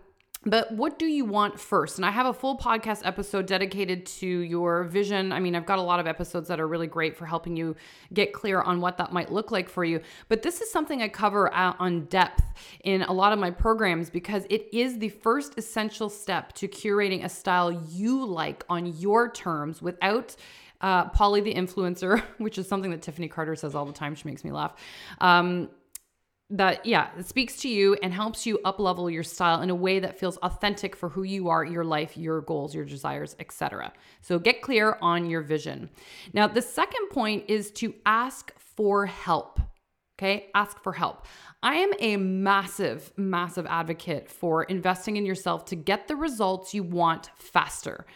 but 0.47 0.73
what 0.73 0.99
do 0.99 1.05
you 1.05 1.27
want 1.27 1.61
first? 1.61 1.99
And 1.99 2.07
I 2.07 2.11
have 2.11 2.25
a 2.25 2.33
full 2.33 2.57
podcast 2.57 3.03
episode 3.05 3.45
dedicated 3.45 4.07
to 4.07 4.27
your 4.27 4.85
vision. 4.85 5.33
I 5.33 5.41
mean, 5.41 5.55
I've 5.55 5.67
got 5.67 5.79
a 5.79 5.83
lot 5.83 6.01
of 6.01 6.07
episodes 6.07 6.49
that 6.49 6.59
are 6.59 6.67
really 6.67 6.87
great 6.87 7.15
for 7.15 7.27
helping 7.27 7.57
you 7.57 7.77
get 8.15 8.33
clear 8.33 8.63
on 8.63 8.81
what 8.81 8.97
that 8.97 9.13
might 9.13 9.31
look 9.31 9.51
like 9.51 9.69
for 9.69 9.85
you. 9.85 10.01
But 10.29 10.41
this 10.41 10.63
is 10.63 10.71
something 10.71 11.03
I 11.03 11.09
cover 11.09 11.53
on 11.53 12.07
depth 12.07 12.43
in 12.85 13.03
a 13.03 13.13
lot 13.13 13.35
of 13.35 13.39
my 13.39 13.51
programs 13.51 14.09
because 14.09 14.47
it 14.49 14.67
is 14.73 14.99
the 14.99 15.11
first 15.11 15.59
essential 15.59 16.09
step 16.09 16.55
to 16.55 16.69
curating 16.69 17.23
a 17.23 17.29
style 17.29 17.71
you 17.91 18.25
like 18.25 18.65
on 18.71 18.87
your 18.99 19.31
terms 19.31 19.83
without 19.83 20.37
uh, 20.81 21.11
Polly 21.11 21.43
the 21.43 21.55
influencer, 21.55 22.23
which 22.39 22.57
is 22.57 22.67
something 22.67 22.91
that 22.93 23.03
Tiffany 23.03 23.29
Carter 23.29 23.57
says 23.57 23.75
all 23.75 23.85
the 23.85 23.93
time. 23.93 24.15
She 24.15 24.27
makes 24.27 24.43
me 24.43 24.53
laugh. 24.53 24.73
Um, 25.21 25.69
that 26.51 26.85
yeah 26.85 27.11
it 27.17 27.27
speaks 27.27 27.57
to 27.57 27.69
you 27.69 27.97
and 28.03 28.13
helps 28.13 28.45
you 28.45 28.59
up 28.65 28.81
level 28.81 29.09
your 29.09 29.23
style 29.23 29.63
in 29.63 29.71
a 29.71 29.75
way 29.75 30.01
that 30.01 30.19
feels 30.19 30.37
authentic 30.39 30.97
for 30.97 31.09
who 31.09 31.23
you 31.23 31.49
are 31.49 31.65
your 31.65 31.85
life 31.85 32.17
your 32.17 32.41
goals 32.41 32.75
your 32.75 32.85
desires 32.85 33.37
etc 33.39 33.93
so 34.21 34.39
get 34.39 34.61
clear 34.61 34.99
on 35.01 35.29
your 35.29 35.43
vision. 35.43 35.89
Now 36.33 36.47
the 36.47 36.63
second 36.63 37.09
point 37.11 37.45
is 37.49 37.71
to 37.73 37.95
ask 38.05 38.53
for 38.59 39.07
help 39.07 39.61
okay? 40.21 40.51
Ask 40.55 40.83
for 40.83 40.93
help. 40.93 41.25
I 41.63 41.77
am 41.77 41.93
a 41.99 42.17
massive 42.17 43.13
massive 43.17 43.67
advocate 43.67 44.31
for 44.31 44.65
investing 44.65 45.17
in 45.17 45.25
yourself 45.25 45.65
to 45.67 45.77
get 45.77 46.09
the 46.09 46.17
results 46.17 46.75
you 46.75 46.83
want 46.83 47.31
faster. 47.37 48.07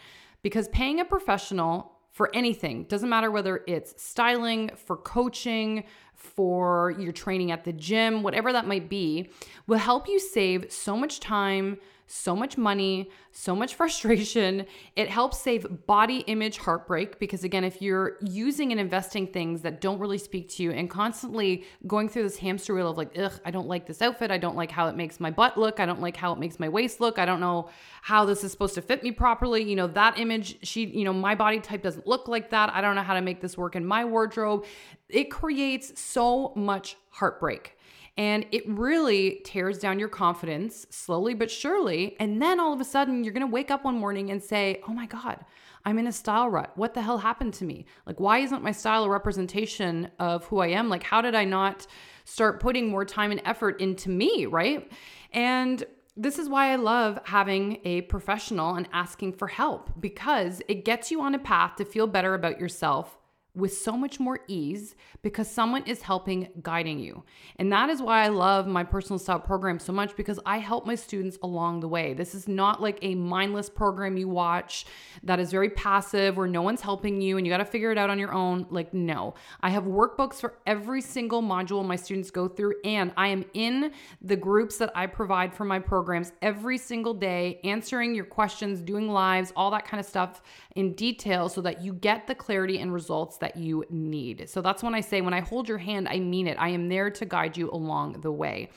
Because 0.43 0.67
paying 0.67 0.99
a 0.99 1.05
professional 1.05 1.91
for 2.11 2.29
anything 2.33 2.83
doesn't 2.83 3.09
matter 3.09 3.31
whether 3.31 3.61
it's 3.67 4.01
styling 4.01 4.69
for 4.75 4.95
coaching 4.95 5.83
for 6.15 6.95
your 6.97 7.11
training 7.11 7.51
at 7.51 7.63
the 7.63 7.73
gym, 7.73 8.23
whatever 8.23 8.51
that 8.53 8.67
might 8.67 8.89
be, 8.89 9.29
will 9.67 9.77
help 9.77 10.07
you 10.07 10.19
save 10.19 10.71
so 10.71 10.95
much 10.97 11.19
time, 11.19 11.77
so 12.07 12.35
much 12.35 12.57
money, 12.57 13.09
so 13.31 13.55
much 13.55 13.75
frustration. 13.79 14.65
It 14.95 15.09
helps 15.09 15.39
save 15.39 15.85
body 15.87 16.19
image 16.27 16.57
heartbreak 16.57 17.19
because, 17.19 17.43
again, 17.43 17.63
if 17.63 17.81
you're 17.81 18.17
using 18.21 18.71
and 18.71 18.79
investing 18.79 19.27
things 19.27 19.61
that 19.61 19.81
don't 19.81 19.99
really 19.99 20.17
speak 20.17 20.49
to 20.49 20.63
you 20.63 20.71
and 20.71 20.89
constantly 20.89 21.65
going 21.87 22.09
through 22.09 22.23
this 22.23 22.37
hamster 22.37 22.75
wheel 22.75 22.89
of 22.89 22.97
like, 22.97 23.17
ugh, 23.17 23.33
I 23.43 23.51
don't 23.51 23.67
like 23.67 23.85
this 23.85 24.01
outfit. 24.01 24.31
I 24.31 24.37
don't 24.37 24.55
like 24.55 24.71
how 24.71 24.87
it 24.87 24.95
makes 24.95 25.19
my 25.19 25.31
butt 25.31 25.57
look. 25.57 25.79
I 25.79 25.85
don't 25.85 26.01
like 26.01 26.15
how 26.15 26.31
it 26.33 26.39
makes 26.39 26.59
my 26.59 26.69
waist 26.69 27.01
look. 27.01 27.17
I 27.19 27.25
don't 27.25 27.39
know 27.39 27.69
how 28.01 28.25
this 28.25 28.43
is 28.43 28.51
supposed 28.51 28.75
to 28.75 28.81
fit 28.81 29.03
me 29.03 29.11
properly. 29.11 29.63
You 29.63 29.75
know, 29.75 29.87
that 29.87 30.19
image, 30.19 30.59
she, 30.65 30.85
you 30.85 31.03
know, 31.03 31.13
my 31.13 31.35
body 31.35 31.59
type 31.59 31.81
doesn't 31.81 32.07
look 32.07 32.27
like 32.27 32.51
that. 32.51 32.71
I 32.73 32.81
don't 32.81 32.95
know 32.95 33.03
how 33.03 33.15
to 33.15 33.21
make 33.21 33.41
this 33.41 33.57
work 33.57 33.75
in 33.75 33.85
my 33.85 34.05
wardrobe. 34.05 34.65
It 35.09 35.25
creates 35.25 35.99
so 35.99 36.53
much 36.55 36.97
heartbreak. 37.09 37.77
And 38.17 38.45
it 38.51 38.67
really 38.67 39.41
tears 39.43 39.77
down 39.77 39.99
your 39.99 40.07
confidence 40.07 40.87
slowly 40.89 41.33
but 41.33 41.51
surely. 41.51 42.15
And 42.19 42.41
then 42.41 42.61
all 42.61 42.71
of 42.71 42.79
a 42.79 42.85
sudden, 42.85 43.23
you're 43.23 43.33
to 43.33 43.47
wake 43.47 43.71
up 43.71 43.83
one 43.83 43.97
morning 43.97 44.31
and 44.31 44.41
say, 44.41 44.81
Oh 44.87 44.93
my 44.93 45.05
God, 45.05 45.43
I'm 45.83 45.99
in 45.99 46.07
a 46.07 46.13
style 46.13 46.49
rut. 46.49 46.71
What 46.75 46.93
the 46.93 47.01
hell 47.01 47.17
happened 47.17 47.53
to 47.55 47.65
me? 47.65 47.85
Like, 48.05 48.19
why 48.19 48.39
isn't 48.39 48.63
my 48.63 48.71
style 48.71 49.03
a 49.03 49.09
representation 49.09 50.09
of 50.17 50.45
who 50.45 50.59
I 50.59 50.67
am? 50.67 50.87
Like, 50.87 51.03
how 51.03 51.21
did 51.21 51.35
I 51.35 51.43
not 51.43 51.87
start 52.23 52.61
putting 52.61 52.89
more 52.89 53.03
time 53.03 53.31
and 53.31 53.41
effort 53.43 53.81
into 53.81 54.09
me? 54.09 54.45
Right. 54.45 54.89
And 55.33 55.83
this 56.15 56.39
is 56.39 56.47
why 56.47 56.71
I 56.71 56.77
love 56.77 57.19
having 57.25 57.81
a 57.83 58.01
professional 58.03 58.75
and 58.75 58.87
asking 58.93 59.33
for 59.33 59.47
help 59.47 59.91
because 59.99 60.61
it 60.69 60.85
gets 60.85 61.11
you 61.11 61.19
on 61.21 61.35
a 61.35 61.39
path 61.39 61.75
to 61.75 61.85
feel 61.85 62.07
better 62.07 62.33
about 62.33 62.59
yourself 62.61 63.17
with 63.55 63.75
so 63.75 63.93
much 63.93 64.19
more 64.19 64.39
ease 64.47 64.95
because 65.21 65.49
someone 65.49 65.83
is 65.85 66.01
helping 66.01 66.49
guiding 66.61 66.99
you. 66.99 67.23
And 67.57 67.71
that 67.71 67.89
is 67.89 68.01
why 68.01 68.23
I 68.23 68.27
love 68.27 68.67
my 68.67 68.83
personal 68.83 69.17
style 69.17 69.39
program 69.39 69.79
so 69.79 69.93
much 69.93 70.15
because 70.15 70.39
I 70.45 70.57
help 70.57 70.85
my 70.85 70.95
students 70.95 71.37
along 71.41 71.79
the 71.79 71.87
way. 71.87 72.13
This 72.13 72.35
is 72.35 72.47
not 72.47 72.81
like 72.81 72.99
a 73.01 73.15
mindless 73.15 73.69
program 73.69 74.17
you 74.17 74.27
watch 74.27 74.85
that 75.23 75.39
is 75.39 75.51
very 75.51 75.69
passive 75.69 76.37
where 76.37 76.47
no 76.47 76.61
one's 76.61 76.81
helping 76.81 77.21
you 77.21 77.37
and 77.37 77.45
you 77.45 77.51
got 77.51 77.57
to 77.57 77.65
figure 77.65 77.91
it 77.91 77.97
out 77.97 78.09
on 78.09 78.19
your 78.19 78.33
own. 78.33 78.65
Like, 78.69 78.93
no. 78.93 79.35
I 79.61 79.69
have 79.69 79.85
workbooks 79.85 80.35
for 80.35 80.55
every 80.65 81.01
single 81.01 81.41
module 81.41 81.85
my 81.85 81.95
students 81.95 82.31
go 82.31 82.47
through, 82.47 82.75
and 82.83 83.11
I 83.17 83.29
am 83.29 83.45
in 83.53 83.91
the 84.21 84.35
groups 84.35 84.77
that 84.77 84.91
I 84.95 85.07
provide 85.07 85.53
for 85.53 85.65
my 85.65 85.79
programs 85.79 86.31
every 86.41 86.77
single 86.77 87.13
day, 87.13 87.59
answering 87.63 88.15
your 88.15 88.25
questions, 88.25 88.81
doing 88.81 89.09
lives, 89.09 89.53
all 89.55 89.71
that 89.71 89.85
kind 89.85 89.99
of 89.99 90.05
stuff 90.05 90.41
in 90.75 90.93
detail 90.93 91.49
so 91.49 91.61
that 91.61 91.81
you 91.81 91.93
get 91.93 92.27
the 92.27 92.35
clarity 92.35 92.79
and 92.79 92.93
results 92.93 93.37
that 93.45 93.57
you 93.57 93.85
need. 93.91 94.49
So 94.49 94.59
that's 94.59 94.81
when 94.81 94.95
I 94.95 95.01
say, 95.01 95.21
when 95.21 95.35
I 95.35 95.39
hold 95.39 95.69
your 95.69 95.77
hand, 95.77 96.07
I 96.09 96.17
mean 96.17 96.47
it. 96.47 96.57
I 96.59 96.69
am 96.69 96.89
there 96.89 97.11
to 97.11 97.25
guide 97.25 97.55
you 97.55 97.69
along 97.69 98.21
the 98.21 98.31
way. 98.31 98.69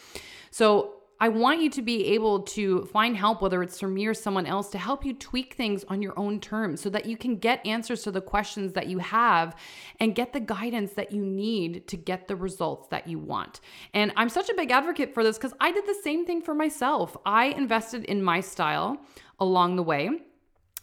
So 0.50 0.96
I 1.18 1.30
want 1.30 1.62
you 1.62 1.70
to 1.70 1.80
be 1.80 2.08
able 2.08 2.40
to 2.56 2.84
find 2.92 3.16
help, 3.16 3.40
whether 3.40 3.62
it's 3.62 3.80
from 3.80 3.94
me 3.94 4.06
or 4.06 4.12
someone 4.12 4.44
else, 4.44 4.68
to 4.72 4.78
help 4.78 5.06
you 5.06 5.14
tweak 5.14 5.54
things 5.54 5.84
on 5.88 6.02
your 6.02 6.12
own 6.18 6.38
terms 6.38 6.82
so 6.82 6.90
that 6.90 7.06
you 7.06 7.16
can 7.16 7.37
get 7.37 7.66
answers 7.66 8.02
to 8.02 8.10
the 8.10 8.20
questions 8.20 8.75
that 8.75 8.88
you 8.88 8.98
have 8.98 9.56
and 10.00 10.14
get 10.14 10.34
the 10.34 10.40
guidance 10.40 10.92
that 10.92 11.10
you 11.10 11.25
need 11.25 11.88
to 11.88 11.96
get 11.96 12.28
the 12.28 12.37
results 12.37 12.88
that 12.88 13.08
you 13.08 13.18
want. 13.18 13.60
And 13.94 14.12
I'm 14.16 14.28
such 14.28 14.50
a 14.50 14.54
big 14.54 14.70
advocate 14.70 15.14
for 15.14 15.25
this 15.25 15.38
because 15.38 15.54
I 15.58 15.72
did 15.72 15.87
the 15.87 15.98
same 16.04 16.26
thing 16.26 16.42
for 16.42 16.54
myself. 16.54 17.16
I 17.25 17.46
invested 17.46 18.04
in 18.04 18.22
my 18.22 18.40
style 18.40 18.98
along 19.40 19.76
the 19.76 19.82
way 19.82 20.10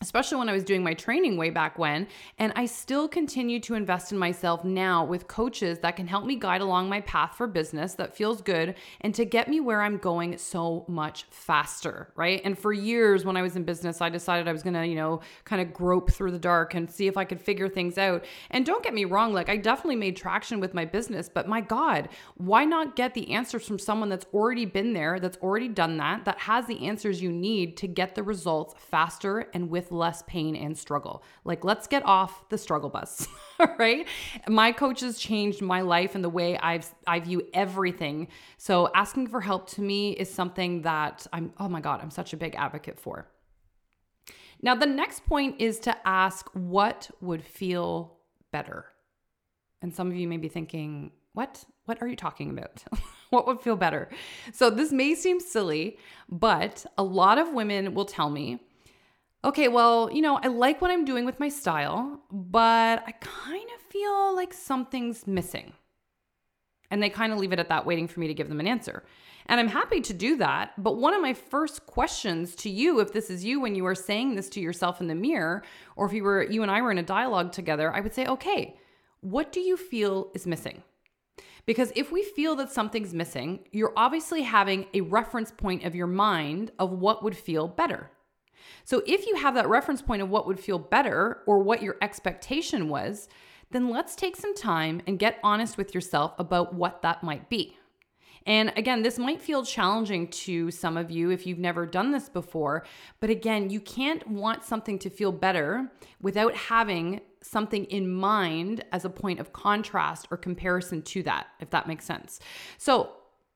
especially 0.02 0.38
when 0.38 0.50
I 0.50 0.54
was 0.54 0.66
doing 0.66 0.84
my 0.84 0.94
training 0.94 1.38
way 1.38 1.50
back 1.50 1.80
when. 1.80 2.08
And 2.38 2.52
I 2.56 2.66
still 2.66 3.08
continue 3.08 3.62
to 3.62 3.76
invest 3.76 4.12
in 4.12 4.18
myself 4.18 4.66
now 4.66 5.06
with 5.06 5.28
coaches 5.28 5.80
that 5.80 5.96
can 5.96 6.06
help 6.06 6.26
me 6.26 6.36
guide 6.36 6.60
along 6.60 6.90
my 6.90 7.00
path 7.02 7.36
for 7.36 7.48
business 7.48 7.94
that 7.94 8.16
feels 8.16 8.42
good 8.42 8.76
and 9.02 9.16
to 9.16 9.24
get 9.24 9.48
me 9.48 9.62
where 9.62 9.82
I'm 9.82 9.98
going 9.98 10.38
so 10.38 10.84
much 10.90 11.26
faster, 11.30 12.12
right? 12.16 12.42
And 12.44 12.60
for 12.60 12.74
years 12.74 13.24
when 13.24 13.38
I 13.38 13.42
was 13.42 13.56
in 13.56 13.64
business, 13.64 14.02
I 14.02 14.10
decided 14.10 14.50
I 14.50 14.52
was 14.52 14.64
to, 14.64 14.86
you 14.86 14.96
know, 14.96 15.22
kind 15.46 15.62
of 15.62 15.74
grope 15.74 16.12
through 16.12 16.32
the 16.32 16.40
dark 16.40 16.74
and 16.74 16.92
see 16.92 17.08
if 17.08 17.16
I 17.16 17.24
could 17.24 17.40
figure 17.40 17.70
things 17.70 17.98
out. 17.98 18.26
And 18.52 18.66
don't 18.66 18.84
get 18.84 18.94
me 18.94 19.06
wrong, 19.06 19.32
like 19.32 19.50
I 19.50 19.56
definitely 19.56 19.96
made 19.96 20.18
traction 20.18 20.60
with 20.60 20.74
my 20.74 20.84
business, 20.84 21.30
but 21.30 21.48
my 21.48 21.62
God, 21.62 22.10
why 22.36 22.66
not 22.66 22.98
get 22.98 23.14
the 23.14 23.32
answers 23.32 23.66
from 23.66 23.80
someone 23.80 24.10
that's 24.10 24.26
already 24.34 24.66
been 24.66 24.92
there, 24.92 25.22
that's 25.22 25.38
already 25.38 25.70
done 25.70 25.96
that, 25.98 26.26
that 26.26 26.40
has 26.40 26.68
the 26.68 26.86
answers 26.86 27.22
you 27.22 27.32
need 27.32 27.78
to 27.78 27.88
get 27.88 28.14
the 28.14 28.24
results 28.24 28.76
faster 28.78 29.48
and 29.54 29.70
with 29.70 29.85
less 29.92 30.24
pain 30.28 30.56
and 30.56 30.78
struggle. 30.78 31.24
Like, 31.44 31.64
let's 31.64 31.88
get 31.88 32.06
off 32.06 32.50
the 32.50 32.58
struggle 32.58 32.90
bus, 32.90 33.28
right? 33.80 34.08
My 34.48 34.72
coaches 34.72 35.20
changed 35.20 35.62
my 35.62 35.82
life 35.82 36.16
and 36.16 36.24
the 36.24 36.30
way 36.30 36.58
I've 36.58 36.90
I 37.08 37.20
view 37.20 37.48
everything. 37.54 38.28
So 38.58 38.90
asking 38.94 39.28
for 39.28 39.42
help 39.42 39.70
to 39.72 39.82
me 39.82 40.12
is 40.12 40.34
something 40.34 40.82
that 40.84 41.28
I'm 41.34 41.54
oh 41.60 41.70
my 41.70 41.82
god, 41.82 42.02
I'm 42.02 42.12
such 42.12 42.34
a 42.34 42.38
big 42.38 42.56
advocate 42.56 43.00
for. 43.00 43.28
Now, 44.62 44.76
the 44.76 44.86
next 44.86 45.26
point 45.26 45.58
is 45.60 45.80
to 45.82 45.96
ask 46.08 46.50
what 46.54 47.10
would 47.22 47.44
feel 47.44 48.18
better. 48.52 48.86
And 49.82 49.94
some 49.94 50.10
of 50.10 50.16
you 50.16 50.28
may 50.28 50.38
be 50.38 50.48
thinking, 50.48 51.12
what? 51.34 51.64
What 51.86 52.02
are 52.02 52.08
you 52.08 52.16
talking 52.16 52.50
about? 52.50 52.84
what 53.30 53.46
would 53.46 53.62
feel 53.62 53.76
better? 53.76 54.10
So, 54.54 54.70
this 54.70 54.92
may 54.92 55.14
seem 55.14 55.40
silly, 55.40 55.98
but 56.30 56.86
a 56.98 57.04
lot 57.04 57.38
of 57.38 57.54
women 57.54 57.94
will 57.94 58.06
tell 58.06 58.30
me 58.30 58.60
okay, 59.46 59.68
well, 59.68 60.10
you 60.12 60.22
know, 60.22 60.40
I 60.42 60.48
like 60.48 60.82
what 60.82 60.92
I'm 60.92 61.06
doing 61.06 61.24
with 61.24 61.40
my 61.40 61.50
style, 61.50 62.20
but 62.32 63.04
I 63.08 63.14
kind 63.22 63.70
of 63.76 63.82
feel 63.92 64.36
like 64.36 64.54
something's 64.54 65.28
missing. 65.28 65.74
And 66.92 67.02
they 67.02 67.10
kind 67.10 67.32
of 67.32 67.40
leave 67.40 67.54
it 67.54 67.60
at 67.60 67.70
that, 67.70 67.86
waiting 67.86 68.08
for 68.08 68.20
me 68.20 68.28
to 68.28 68.34
give 68.34 68.50
them 68.50 68.60
an 68.60 68.68
answer. 68.68 69.04
And 69.48 69.60
I'm 69.60 69.68
happy 69.68 70.02
to 70.02 70.14
do 70.14 70.38
that. 70.38 70.72
But 70.78 70.98
one 70.98 71.14
of 71.14 71.22
my 71.22 71.34
first 71.34 71.86
questions 71.86 72.56
to 72.56 72.70
you, 72.70 73.00
if 73.00 73.14
this 73.14 73.30
is 73.30 73.46
you 73.46 73.60
when 73.60 73.76
you 73.76 73.86
are 73.86 73.96
saying 73.96 74.36
this 74.36 74.50
to 74.50 74.60
yourself 74.60 75.02
in 75.02 75.08
the 75.08 75.16
mirror, 75.16 75.64
or 75.96 76.08
if 76.08 76.14
you 76.14 76.24
were 76.24 76.44
you 76.44 76.64
and 76.64 76.72
I 76.72 76.82
were 76.82 76.92
in 76.92 76.98
a 76.98 77.04
dialogue 77.04 77.52
together, 77.52 77.94
I 77.94 78.02
would 78.02 78.14
say, 78.14 78.26
okay, 78.26 78.80
what 79.22 79.52
do 79.52 79.60
you 79.60 79.78
feel 79.78 80.32
is 80.34 80.48
missing? 80.48 80.82
Because 81.68 81.92
if 81.96 82.12
we 82.12 82.24
feel 82.24 82.56
that 82.56 82.72
something's 82.72 83.14
missing, 83.14 83.60
you're 83.72 83.94
obviously 83.96 84.44
having 84.44 84.86
a 84.94 85.02
reference 85.02 85.52
point 85.52 85.84
of 85.84 85.96
your 85.96 86.08
mind 86.08 86.72
of 86.80 86.92
what 86.92 87.24
would 87.24 87.36
feel 87.36 87.68
better. 87.68 88.12
So 88.84 89.02
if 89.06 89.26
you 89.26 89.36
have 89.36 89.56
that 89.56 89.70
reference 89.70 90.02
point 90.02 90.22
of 90.22 90.30
what 90.30 90.48
would 90.48 90.60
feel 90.60 90.80
better 90.80 91.42
or 91.46 91.60
what 91.60 91.82
your 91.82 91.98
expectation 92.02 92.90
was, 92.90 93.28
then 93.72 93.90
let's 93.90 94.16
take 94.16 94.36
some 94.36 94.56
time 94.56 95.02
and 95.08 95.20
get 95.20 95.40
honest 95.44 95.78
with 95.78 95.94
yourself 95.94 96.34
about 96.38 96.74
what 96.74 97.02
that 97.02 97.24
might 97.24 97.50
be. 97.50 97.78
And 98.46 98.72
again, 98.78 99.02
this 99.02 99.18
might 99.18 99.42
feel 99.42 99.66
challenging 99.66 100.28
to 100.28 100.70
some 100.70 100.98
of 100.98 101.10
you 101.10 101.32
if 101.32 101.48
you've 101.48 101.58
never 101.58 101.86
done 101.86 102.12
this 102.12 102.30
before. 102.30 102.86
But 103.20 103.32
again, 103.32 103.72
you 103.72 103.80
can't 103.80 104.26
want 104.28 104.64
something 104.64 105.00
to 105.00 105.10
feel 105.10 105.32
better 105.32 105.92
without 106.22 106.56
having 106.56 107.22
something 107.42 107.86
in 107.86 108.12
mind 108.12 108.84
as 108.92 109.04
a 109.04 109.10
point 109.10 109.40
of 109.40 109.52
contrast 109.52 110.28
or 110.30 110.38
comparison 110.38 111.02
to 111.02 111.24
that, 111.24 111.48
if 111.60 111.72
that 111.72 111.88
makes 111.88 112.06
sense. 112.06 112.40
So, 112.78 113.14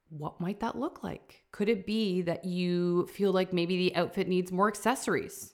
what 0.09 0.41
might 0.41 0.59
that 0.61 0.75
look 0.75 1.03
like? 1.03 1.38
Could 1.51 1.69
it 1.69 1.85
be 1.85 2.21
that 2.23 2.45
you 2.45 3.07
feel 3.07 3.31
like 3.31 3.53
maybe 3.53 3.77
the 3.77 3.95
outfit 3.95 4.27
needs 4.27 4.51
more 4.51 4.67
accessories? 4.67 5.53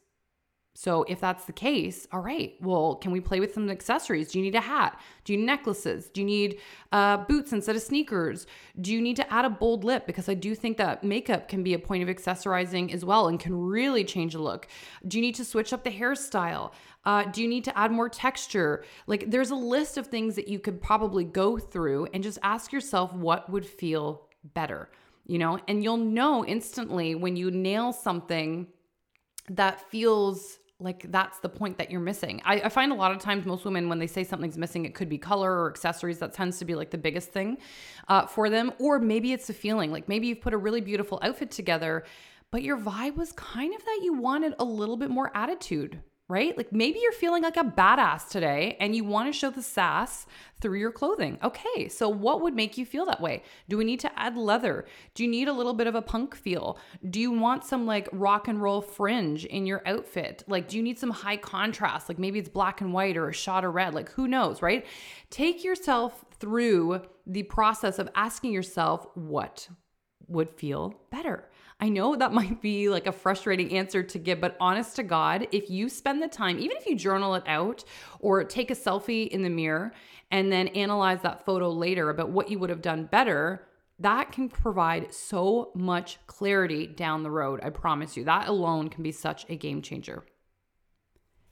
So, 0.77 1.03
if 1.03 1.21
that's 1.21 1.45
the 1.45 1.53
case, 1.53 2.05
all 2.11 2.19
right, 2.19 2.53
well, 2.59 2.95
can 2.95 3.13
we 3.13 3.21
play 3.21 3.39
with 3.39 3.53
some 3.53 3.69
accessories? 3.69 4.29
Do 4.29 4.39
you 4.39 4.43
need 4.43 4.55
a 4.55 4.61
hat? 4.61 4.99
Do 5.23 5.31
you 5.31 5.39
need 5.39 5.45
necklaces? 5.45 6.09
Do 6.09 6.19
you 6.19 6.27
need 6.27 6.59
uh, 6.91 7.15
boots 7.15 7.53
instead 7.53 7.77
of 7.77 7.81
sneakers? 7.81 8.45
Do 8.81 8.91
you 8.91 9.01
need 9.01 9.15
to 9.15 9.33
add 9.33 9.45
a 9.45 9.49
bold 9.49 9.85
lip? 9.85 10.05
Because 10.05 10.27
I 10.27 10.33
do 10.33 10.53
think 10.53 10.75
that 10.75 11.01
makeup 11.01 11.47
can 11.47 11.63
be 11.63 11.75
a 11.75 11.79
point 11.79 12.03
of 12.03 12.13
accessorizing 12.13 12.93
as 12.93 13.05
well 13.05 13.29
and 13.29 13.39
can 13.39 13.57
really 13.57 14.03
change 14.03 14.33
the 14.33 14.39
look. 14.39 14.67
Do 15.07 15.17
you 15.17 15.21
need 15.21 15.35
to 15.35 15.45
switch 15.45 15.71
up 15.71 15.85
the 15.85 15.91
hairstyle? 15.91 16.73
Uh, 17.05 17.23
do 17.23 17.41
you 17.41 17.47
need 17.47 17.63
to 17.63 17.77
add 17.77 17.93
more 17.93 18.09
texture? 18.09 18.83
Like, 19.07 19.31
there's 19.31 19.51
a 19.51 19.55
list 19.55 19.97
of 19.97 20.07
things 20.07 20.35
that 20.35 20.49
you 20.49 20.59
could 20.59 20.81
probably 20.81 21.23
go 21.23 21.57
through 21.57 22.07
and 22.13 22.21
just 22.21 22.37
ask 22.43 22.73
yourself 22.73 23.13
what 23.13 23.49
would 23.49 23.65
feel 23.65 24.27
better, 24.53 24.89
you 25.25 25.37
know? 25.37 25.59
And 25.67 25.83
you'll 25.83 25.97
know 25.97 26.45
instantly 26.45 27.15
when 27.15 27.35
you 27.35 27.51
nail 27.51 27.93
something 27.93 28.67
that 29.49 29.89
feels 29.89 30.59
like 30.79 31.09
that's 31.09 31.39
the 31.39 31.47
point 31.47 31.77
that 31.77 31.89
you're 31.89 32.01
missing. 32.01 32.41
I, 32.43 32.61
I, 32.61 32.69
find 32.69 32.91
a 32.91 32.95
lot 32.95 33.13
of 33.13 33.19
times 33.19 33.45
most 33.45 33.63
women 33.63 33.87
when 33.87 33.97
they 33.97 34.07
say 34.07 34.25
something's 34.25 34.57
missing, 34.57 34.83
it 34.83 34.93
could 34.93 35.07
be 35.07 35.17
color 35.17 35.61
or 35.61 35.69
accessories. 35.69 36.19
That 36.19 36.33
tends 36.33 36.59
to 36.59 36.65
be 36.65 36.75
like 36.75 36.91
the 36.91 36.97
biggest 36.97 37.31
thing 37.31 37.57
uh, 38.09 38.25
for 38.25 38.49
them, 38.49 38.73
or 38.79 38.99
maybe 38.99 39.31
it's 39.31 39.49
a 39.49 39.53
feeling. 39.53 39.91
Like 39.91 40.09
maybe 40.09 40.27
you've 40.27 40.41
put 40.41 40.53
a 40.53 40.57
really 40.57 40.81
beautiful 40.81 41.19
outfit 41.21 41.49
together, 41.49 42.03
but 42.51 42.61
your 42.61 42.77
vibe 42.77 43.15
was 43.15 43.31
kind 43.33 43.73
of 43.73 43.85
that 43.85 43.99
you 44.03 44.13
wanted 44.15 44.53
a 44.59 44.65
little 44.65 44.97
bit 44.97 45.09
more 45.09 45.31
attitude, 45.33 46.01
right? 46.27 46.57
Like 46.57 46.71
maybe 46.71 46.99
you're 46.99 47.11
feeling 47.11 47.43
like 47.43 47.57
a 47.57 47.63
badass 47.63 48.29
today 48.29 48.77
and 48.79 48.95
you 48.95 49.03
want 49.03 49.31
to 49.31 49.37
show 49.37 49.51
the 49.51 49.61
sass 49.61 50.25
through 50.59 50.79
your 50.79 50.91
clothing. 50.91 51.37
Okay, 51.43 51.87
so 51.87 52.09
what 52.09 52.41
would 52.41 52.55
make 52.55 52.77
you 52.77 52.85
feel 52.85 53.05
that 53.05 53.21
way? 53.21 53.43
Do 53.69 53.77
we 53.77 53.85
need 53.85 53.99
to 53.99 54.19
add 54.19 54.35
leather? 54.35 54.85
Do 55.13 55.23
you 55.23 55.29
need 55.29 55.47
a 55.47 55.53
little 55.53 55.75
bit 55.75 55.85
of 55.85 55.93
a 55.93 56.01
punk 56.01 56.35
feel? 56.35 56.79
Do 57.07 57.19
you 57.19 57.31
want 57.31 57.63
some 57.63 57.85
like 57.85 58.09
rock 58.11 58.47
and 58.47 58.59
roll 58.61 58.81
fringe 58.81 59.45
in 59.45 59.67
your 59.67 59.83
outfit? 59.85 60.43
Like, 60.47 60.67
do 60.67 60.77
you 60.77 60.83
need 60.83 60.97
some 60.97 61.11
high 61.11 61.37
contrast? 61.37 62.09
Like 62.09 62.17
maybe 62.17 62.39
it's 62.39 62.49
black 62.49 62.81
and 62.81 62.91
white 62.91 63.17
or 63.17 63.29
a 63.29 63.33
shot 63.33 63.63
of 63.63 63.75
red, 63.75 63.93
like 63.93 64.09
who 64.11 64.27
knows, 64.27 64.63
right? 64.63 64.85
Take 65.29 65.63
yourself 65.63 66.25
through 66.39 67.01
the 67.27 67.43
process 67.43 67.99
of 67.99 68.09
asking 68.15 68.51
yourself 68.51 69.05
what 69.13 69.69
would 70.27 70.49
feel 70.49 70.95
better. 71.11 71.49
I 71.79 71.89
know 71.89 72.15
that 72.15 72.33
might 72.33 72.61
be 72.61 72.89
like 72.89 73.05
a 73.05 73.11
frustrating 73.11 73.73
answer 73.73 74.01
to 74.01 74.17
give, 74.17 74.39
but 74.39 74.55
honest 74.59 74.95
to 74.95 75.03
God, 75.03 75.47
if 75.51 75.69
you 75.69 75.89
spend 75.89 76.21
the 76.21 76.27
time, 76.27 76.57
even 76.57 76.77
if 76.77 76.85
you 76.85 76.95
journal 76.95 77.35
it 77.35 77.43
out 77.47 77.83
or 78.19 78.43
take 78.43 78.71
a 78.71 78.75
selfie 78.75 79.27
in 79.27 79.41
the 79.41 79.49
mirror 79.49 79.91
and 80.31 80.51
then 80.51 80.69
analyze 80.69 81.21
that 81.21 81.45
photo 81.45 81.69
later 81.69 82.09
about 82.09 82.31
what 82.31 82.49
you 82.49 82.59
would 82.59 82.69
have 82.69 82.81
done 82.81 83.05
better, 83.05 83.67
that 83.99 84.31
can 84.31 84.49
provide 84.49 85.13
so 85.13 85.71
much 85.75 86.17
clarity 86.27 86.87
down 86.87 87.23
the 87.23 87.31
road. 87.31 87.59
I 87.61 87.69
promise 87.69 88.15
you, 88.15 88.23
that 88.23 88.47
alone 88.47 88.89
can 88.89 89.03
be 89.03 89.11
such 89.11 89.45
a 89.49 89.55
game 89.55 89.81
changer. 89.81 90.25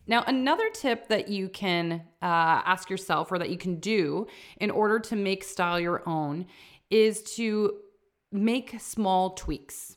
Now, 0.06 0.24
another 0.28 0.70
tip 0.70 1.08
that 1.08 1.30
you 1.30 1.48
can 1.48 2.04
uh, 2.22 2.26
ask 2.66 2.90
yourself 2.90 3.32
or 3.32 3.40
that 3.40 3.50
you 3.50 3.58
can 3.58 3.80
do 3.80 4.28
in 4.58 4.70
order 4.70 5.00
to 5.00 5.16
make 5.16 5.44
style 5.44 5.80
your 5.80 6.08
own 6.08 6.48
is 6.90 7.24
to 7.36 7.80
make 8.32 8.76
small 8.80 9.32
tweaks. 9.32 9.96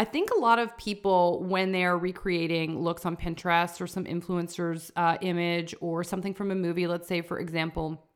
I 0.00 0.04
think 0.04 0.30
a 0.30 0.38
lot 0.38 0.60
of 0.60 0.76
people, 0.78 1.42
when 1.42 1.72
they're 1.72 1.98
recreating 1.98 2.80
looks 2.80 3.04
on 3.04 3.16
Pinterest 3.16 3.80
or 3.80 3.88
some 3.88 4.04
influencer's 4.04 4.92
uh, 4.94 5.18
image 5.22 5.74
or 5.80 6.04
something 6.04 6.34
from 6.34 6.52
a 6.52 6.54
movie, 6.54 6.86
let's 6.86 7.08
say, 7.08 7.20
for 7.20 7.40
example, 7.40 8.06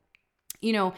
you 0.61 0.73
know, 0.73 0.95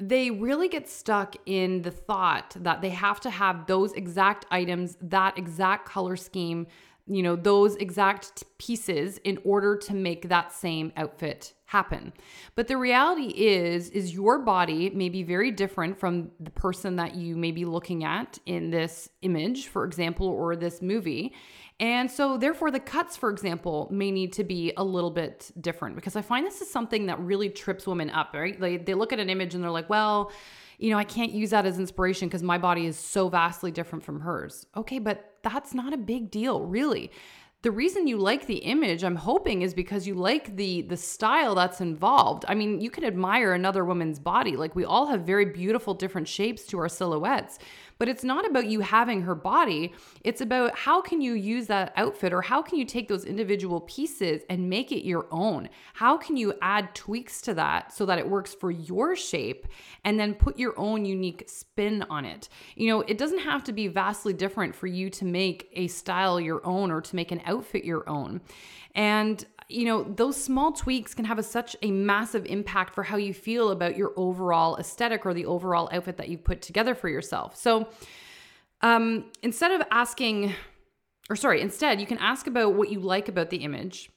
they 0.00 0.30
really 0.30 0.68
get 0.68 0.88
stuck 0.88 1.36
in 1.44 1.82
the 1.82 1.90
thought 1.90 2.56
that 2.58 2.80
they 2.80 2.88
have 2.88 3.20
to 3.20 3.30
have 3.30 3.66
those 3.66 3.92
exact 3.92 4.46
items, 4.50 4.96
that 5.02 5.36
exact 5.36 5.86
color 5.86 6.16
scheme, 6.16 6.66
you 7.06 7.22
know, 7.22 7.36
those 7.36 7.76
exact 7.76 8.44
pieces 8.58 9.18
in 9.18 9.38
order 9.44 9.76
to 9.76 9.94
make 9.94 10.28
that 10.28 10.52
same 10.52 10.92
outfit 10.96 11.52
happen. 11.66 12.12
But 12.54 12.68
the 12.68 12.76
reality 12.76 13.28
is 13.28 13.90
is 13.90 14.14
your 14.14 14.38
body 14.38 14.90
may 14.90 15.08
be 15.08 15.22
very 15.22 15.50
different 15.50 15.98
from 15.98 16.30
the 16.40 16.50
person 16.50 16.96
that 16.96 17.14
you 17.14 17.36
may 17.36 17.50
be 17.50 17.64
looking 17.64 18.04
at 18.04 18.38
in 18.46 18.70
this 18.70 19.10
image, 19.22 19.66
for 19.68 19.84
example, 19.84 20.26
or 20.26 20.56
this 20.56 20.80
movie. 20.80 21.34
And 21.80 22.10
so 22.10 22.38
therefore 22.38 22.70
the 22.70 22.80
cuts 22.80 23.16
for 23.16 23.30
example 23.30 23.88
may 23.90 24.10
need 24.10 24.32
to 24.34 24.44
be 24.44 24.72
a 24.76 24.84
little 24.84 25.10
bit 25.10 25.50
different 25.60 25.96
because 25.96 26.16
I 26.16 26.22
find 26.22 26.46
this 26.46 26.60
is 26.60 26.70
something 26.70 27.06
that 27.06 27.18
really 27.18 27.50
trips 27.50 27.86
women 27.86 28.08
up, 28.10 28.30
right? 28.32 28.58
They 28.58 28.78
they 28.78 28.94
look 28.94 29.12
at 29.12 29.18
an 29.18 29.28
image 29.28 29.54
and 29.54 29.62
they're 29.62 29.70
like, 29.70 29.90
"Well, 29.90 30.32
you 30.78 30.90
know, 30.90 30.98
I 30.98 31.04
can't 31.04 31.32
use 31.32 31.50
that 31.50 31.66
as 31.66 31.78
inspiration 31.78 32.28
because 32.28 32.42
my 32.42 32.58
body 32.58 32.86
is 32.86 32.98
so 32.98 33.28
vastly 33.28 33.70
different 33.70 34.04
from 34.04 34.20
hers." 34.20 34.66
Okay, 34.76 34.98
but 34.98 35.34
that's 35.42 35.74
not 35.74 35.92
a 35.92 35.98
big 35.98 36.30
deal, 36.30 36.64
really. 36.64 37.10
The 37.62 37.70
reason 37.70 38.06
you 38.06 38.18
like 38.18 38.46
the 38.46 38.58
image 38.58 39.02
i'm 39.02 39.16
hoping 39.16 39.62
is 39.62 39.72
because 39.72 40.06
you 40.06 40.14
like 40.14 40.54
the 40.54 40.82
the 40.82 40.98
style 40.98 41.54
that's 41.54 41.80
involved. 41.80 42.44
I 42.46 42.54
mean 42.54 42.78
you 42.82 42.90
can 42.90 43.04
admire 43.04 43.54
another 43.54 43.86
woman's 43.86 44.18
body. 44.18 44.54
Like 44.54 44.76
we 44.76 44.84
all 44.84 45.06
have 45.06 45.22
very 45.22 45.46
beautiful 45.46 45.94
different 45.94 46.28
shapes 46.28 46.66
to 46.66 46.78
our 46.78 46.90
silhouettes 46.90 47.58
but 47.98 48.08
it's 48.08 48.24
not 48.24 48.46
about 48.46 48.66
you 48.66 48.80
having 48.80 49.22
her 49.22 49.34
body. 49.34 49.92
It's 50.22 50.40
about 50.40 50.76
how 50.76 51.00
can 51.00 51.20
you 51.20 51.34
use 51.34 51.66
that 51.68 51.92
outfit 51.96 52.32
or 52.32 52.42
how 52.42 52.62
can 52.62 52.78
you 52.78 52.84
take 52.84 53.08
those 53.08 53.24
individual 53.24 53.80
pieces 53.82 54.42
and 54.48 54.68
make 54.68 54.92
it 54.92 55.06
your 55.06 55.26
own? 55.30 55.68
How 55.94 56.16
can 56.16 56.36
you 56.36 56.54
add 56.62 56.94
tweaks 56.94 57.40
to 57.42 57.54
that 57.54 57.92
so 57.92 58.06
that 58.06 58.18
it 58.18 58.28
works 58.28 58.54
for 58.54 58.70
your 58.70 59.16
shape 59.16 59.66
and 60.04 60.18
then 60.18 60.34
put 60.34 60.58
your 60.58 60.78
own 60.78 61.04
unique 61.04 61.44
spin 61.46 62.04
on 62.10 62.24
it? 62.24 62.48
You 62.76 62.88
know, 62.88 63.00
it 63.02 63.18
doesn't 63.18 63.38
have 63.38 63.64
to 63.64 63.72
be 63.72 63.88
vastly 63.88 64.32
different 64.32 64.74
for 64.74 64.86
you 64.86 65.10
to 65.10 65.24
make 65.24 65.70
a 65.72 65.88
style 65.88 66.40
your 66.40 66.64
own 66.66 66.90
or 66.90 67.00
to 67.00 67.16
make 67.16 67.32
an 67.32 67.42
outfit 67.44 67.84
your 67.84 68.08
own. 68.08 68.40
And 68.94 69.44
you 69.74 69.84
know, 69.84 70.04
those 70.04 70.42
small 70.42 70.72
tweaks 70.72 71.14
can 71.14 71.24
have 71.24 71.38
a, 71.38 71.42
such 71.42 71.74
a 71.82 71.90
massive 71.90 72.46
impact 72.46 72.94
for 72.94 73.02
how 73.02 73.16
you 73.16 73.34
feel 73.34 73.70
about 73.70 73.96
your 73.96 74.12
overall 74.16 74.76
aesthetic 74.76 75.26
or 75.26 75.34
the 75.34 75.46
overall 75.46 75.88
outfit 75.92 76.16
that 76.18 76.28
you've 76.28 76.44
put 76.44 76.62
together 76.62 76.94
for 76.94 77.08
yourself. 77.08 77.56
So, 77.56 77.88
um, 78.80 79.30
instead 79.42 79.72
of 79.72 79.86
asking, 79.90 80.52
or 81.28 81.36
sorry, 81.36 81.60
instead, 81.60 82.00
you 82.00 82.06
can 82.06 82.18
ask 82.18 82.46
about 82.46 82.74
what 82.74 82.90
you 82.90 83.00
like 83.00 83.28
about 83.28 83.50
the 83.50 83.58
image. 83.58 84.10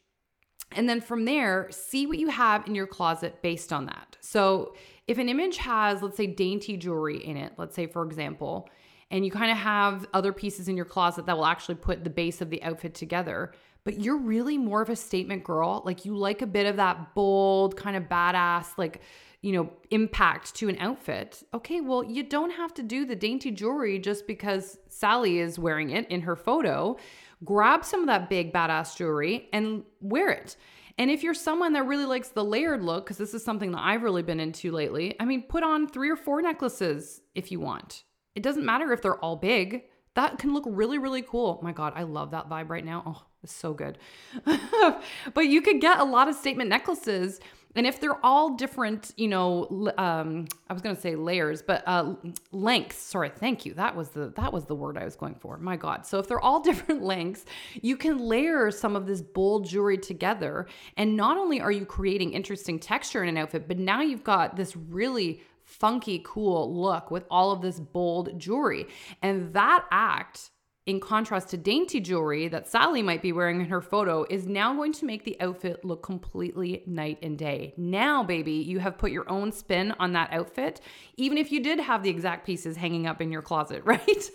And 0.73 0.87
then 0.87 1.01
from 1.01 1.25
there, 1.25 1.69
see 1.71 2.05
what 2.05 2.19
you 2.19 2.27
have 2.27 2.67
in 2.67 2.75
your 2.75 2.87
closet 2.87 3.41
based 3.41 3.73
on 3.73 3.85
that. 3.85 4.17
So, 4.19 4.75
if 5.07 5.17
an 5.17 5.29
image 5.29 5.57
has, 5.57 6.01
let's 6.01 6.17
say, 6.17 6.27
dainty 6.27 6.77
jewelry 6.77 7.23
in 7.23 7.37
it, 7.37 7.53
let's 7.57 7.75
say, 7.75 7.87
for 7.87 8.03
example, 8.03 8.69
and 9.09 9.25
you 9.25 9.31
kind 9.31 9.51
of 9.51 9.57
have 9.57 10.05
other 10.13 10.33
pieces 10.33 10.67
in 10.67 10.75
your 10.75 10.85
closet 10.85 11.25
that 11.25 11.37
will 11.37 11.45
actually 11.45 11.75
put 11.75 12.03
the 12.03 12.09
base 12.09 12.41
of 12.41 12.49
the 12.49 12.61
outfit 12.61 12.93
together, 12.93 13.53
but 13.87 14.01
you're 14.01 14.17
really 14.17 14.57
more 14.57 14.81
of 14.81 14.89
a 14.89 14.97
statement 14.97 15.45
girl. 15.45 15.81
Like 15.85 16.03
you 16.03 16.13
like 16.13 16.41
a 16.41 16.45
bit 16.45 16.65
of 16.65 16.75
that 16.75 17.15
bold, 17.15 17.77
kind 17.77 17.95
of 17.95 18.03
badass, 18.09 18.77
like, 18.77 18.99
you 19.41 19.53
know, 19.53 19.71
impact 19.91 20.55
to 20.55 20.67
an 20.67 20.77
outfit. 20.79 21.41
Okay, 21.53 21.79
well, 21.79 22.03
you 22.03 22.23
don't 22.23 22.49
have 22.49 22.73
to 22.73 22.83
do 22.83 23.05
the 23.05 23.15
dainty 23.15 23.49
jewelry 23.49 23.97
just 23.97 24.27
because 24.27 24.77
Sally 24.89 25.39
is 25.39 25.57
wearing 25.57 25.91
it 25.91 26.05
in 26.11 26.19
her 26.19 26.35
photo. 26.35 26.97
Grab 27.45 27.85
some 27.85 28.01
of 28.01 28.07
that 28.07 28.29
big 28.29 28.51
badass 28.51 28.97
jewelry 28.97 29.47
and 29.53 29.83
wear 30.01 30.31
it. 30.31 30.57
And 30.97 31.09
if 31.09 31.23
you're 31.23 31.33
someone 31.33 31.71
that 31.71 31.85
really 31.85 32.03
likes 32.03 32.27
the 32.27 32.43
layered 32.43 32.83
look, 32.83 33.05
because 33.05 33.17
this 33.17 33.33
is 33.33 33.45
something 33.45 33.71
that 33.71 33.81
I've 33.81 34.03
really 34.03 34.21
been 34.21 34.41
into 34.41 34.69
lately, 34.73 35.15
I 35.17 35.23
mean, 35.23 35.43
put 35.43 35.63
on 35.63 35.87
three 35.87 36.09
or 36.09 36.17
four 36.17 36.41
necklaces 36.41 37.21
if 37.35 37.53
you 37.53 37.61
want. 37.61 38.03
It 38.35 38.43
doesn't 38.43 38.65
matter 38.65 38.91
if 38.91 39.01
they're 39.01 39.23
all 39.23 39.37
big. 39.37 39.83
That 40.17 40.39
can 40.39 40.51
look 40.51 40.63
really, 40.65 40.97
really 40.97 41.21
cool. 41.21 41.59
my 41.61 41.71
God, 41.71 41.93
I 41.95 42.01
love 42.01 42.31
that 42.31 42.49
vibe 42.49 42.71
right 42.71 42.83
now. 42.83 43.03
Oh, 43.05 43.23
it's 43.43 43.53
so 43.53 43.71
good. 43.71 43.99
but 45.35 45.45
you 45.45 45.61
could 45.61 45.79
get 45.79 45.99
a 45.99 46.03
lot 46.03 46.27
of 46.27 46.33
statement 46.33 46.71
necklaces. 46.71 47.39
And 47.75 47.85
if 47.85 48.01
they're 48.01 48.25
all 48.25 48.55
different, 48.55 49.13
you 49.15 49.27
know, 49.27 49.91
um, 49.99 50.47
I 50.67 50.73
was 50.73 50.81
gonna 50.81 50.99
say 50.99 51.15
layers, 51.15 51.61
but 51.61 51.83
uh, 51.85 52.15
lengths. 52.51 52.97
Sorry, 52.97 53.29
thank 53.29 53.63
you. 53.63 53.75
That 53.75 53.95
was 53.95 54.09
the 54.09 54.33
that 54.37 54.51
was 54.51 54.65
the 54.65 54.73
word 54.73 54.97
I 54.97 55.05
was 55.05 55.15
going 55.15 55.35
for. 55.35 55.59
My 55.59 55.77
God. 55.77 56.03
So 56.07 56.17
if 56.17 56.27
they're 56.27 56.41
all 56.41 56.61
different 56.71 57.03
lengths, 57.03 57.45
you 57.83 57.95
can 57.95 58.17
layer 58.17 58.71
some 58.71 58.95
of 58.95 59.05
this 59.05 59.21
bold 59.21 59.67
jewelry 59.67 59.99
together, 59.99 60.65
and 60.97 61.15
not 61.15 61.37
only 61.37 61.61
are 61.61 61.71
you 61.71 61.85
creating 61.85 62.33
interesting 62.33 62.79
texture 62.79 63.21
in 63.21 63.29
an 63.29 63.37
outfit, 63.37 63.67
but 63.67 63.77
now 63.77 64.01
you've 64.01 64.23
got 64.23 64.55
this 64.55 64.75
really 64.75 65.43
funky, 65.67 66.21
cool 66.23 66.73
look 66.73 67.11
with 67.11 67.25
all 67.29 67.51
of 67.51 67.61
this 67.61 67.79
bold 67.79 68.39
jewelry. 68.39 68.87
And 69.21 69.53
that 69.53 69.85
act, 69.91 70.49
in 70.85 71.01
contrast 71.01 71.49
to 71.49 71.57
dainty 71.57 71.99
jewelry 71.99 72.47
that 72.47 72.69
Sally 72.69 73.01
might 73.01 73.21
be 73.21 73.33
wearing 73.33 73.59
in 73.59 73.67
her 73.67 73.81
photo, 73.81 74.25
is 74.29 74.47
now 74.47 74.73
going 74.73 74.93
to 74.93 75.05
make 75.05 75.25
the 75.25 75.35
outfit 75.41 75.83
look 75.83 76.01
completely 76.01 76.83
night 76.87 77.19
and 77.21 77.37
day. 77.37 77.73
Now, 77.75 78.23
baby, 78.23 78.53
you 78.53 78.79
have 78.79 78.97
put 78.97 79.11
your 79.11 79.29
own 79.29 79.51
spin 79.51 79.93
on 79.99 80.13
that 80.13 80.31
outfit, 80.31 80.79
even 81.17 81.37
if 81.37 81.51
you 81.51 81.61
did 81.61 81.81
have 81.81 82.01
the 82.01 82.09
exact 82.09 82.45
pieces 82.45 82.77
hanging 82.77 83.05
up 83.05 83.19
in 83.21 83.29
your 83.29 83.41
closet, 83.41 83.81
right? 83.85 84.29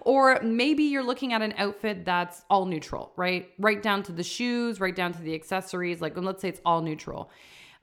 or 0.00 0.40
maybe 0.42 0.84
you're 0.84 1.04
looking 1.04 1.34
at 1.34 1.42
an 1.42 1.52
outfit 1.58 2.06
that's 2.06 2.42
all 2.48 2.64
neutral, 2.64 3.12
right? 3.16 3.50
Right 3.58 3.82
down 3.82 4.02
to 4.04 4.12
the 4.12 4.24
shoes, 4.24 4.80
right 4.80 4.96
down 4.96 5.12
to 5.12 5.20
the 5.20 5.34
accessories. 5.34 6.00
Like, 6.00 6.16
let's 6.16 6.40
say 6.40 6.48
it's 6.48 6.62
all 6.64 6.80
neutral. 6.80 7.30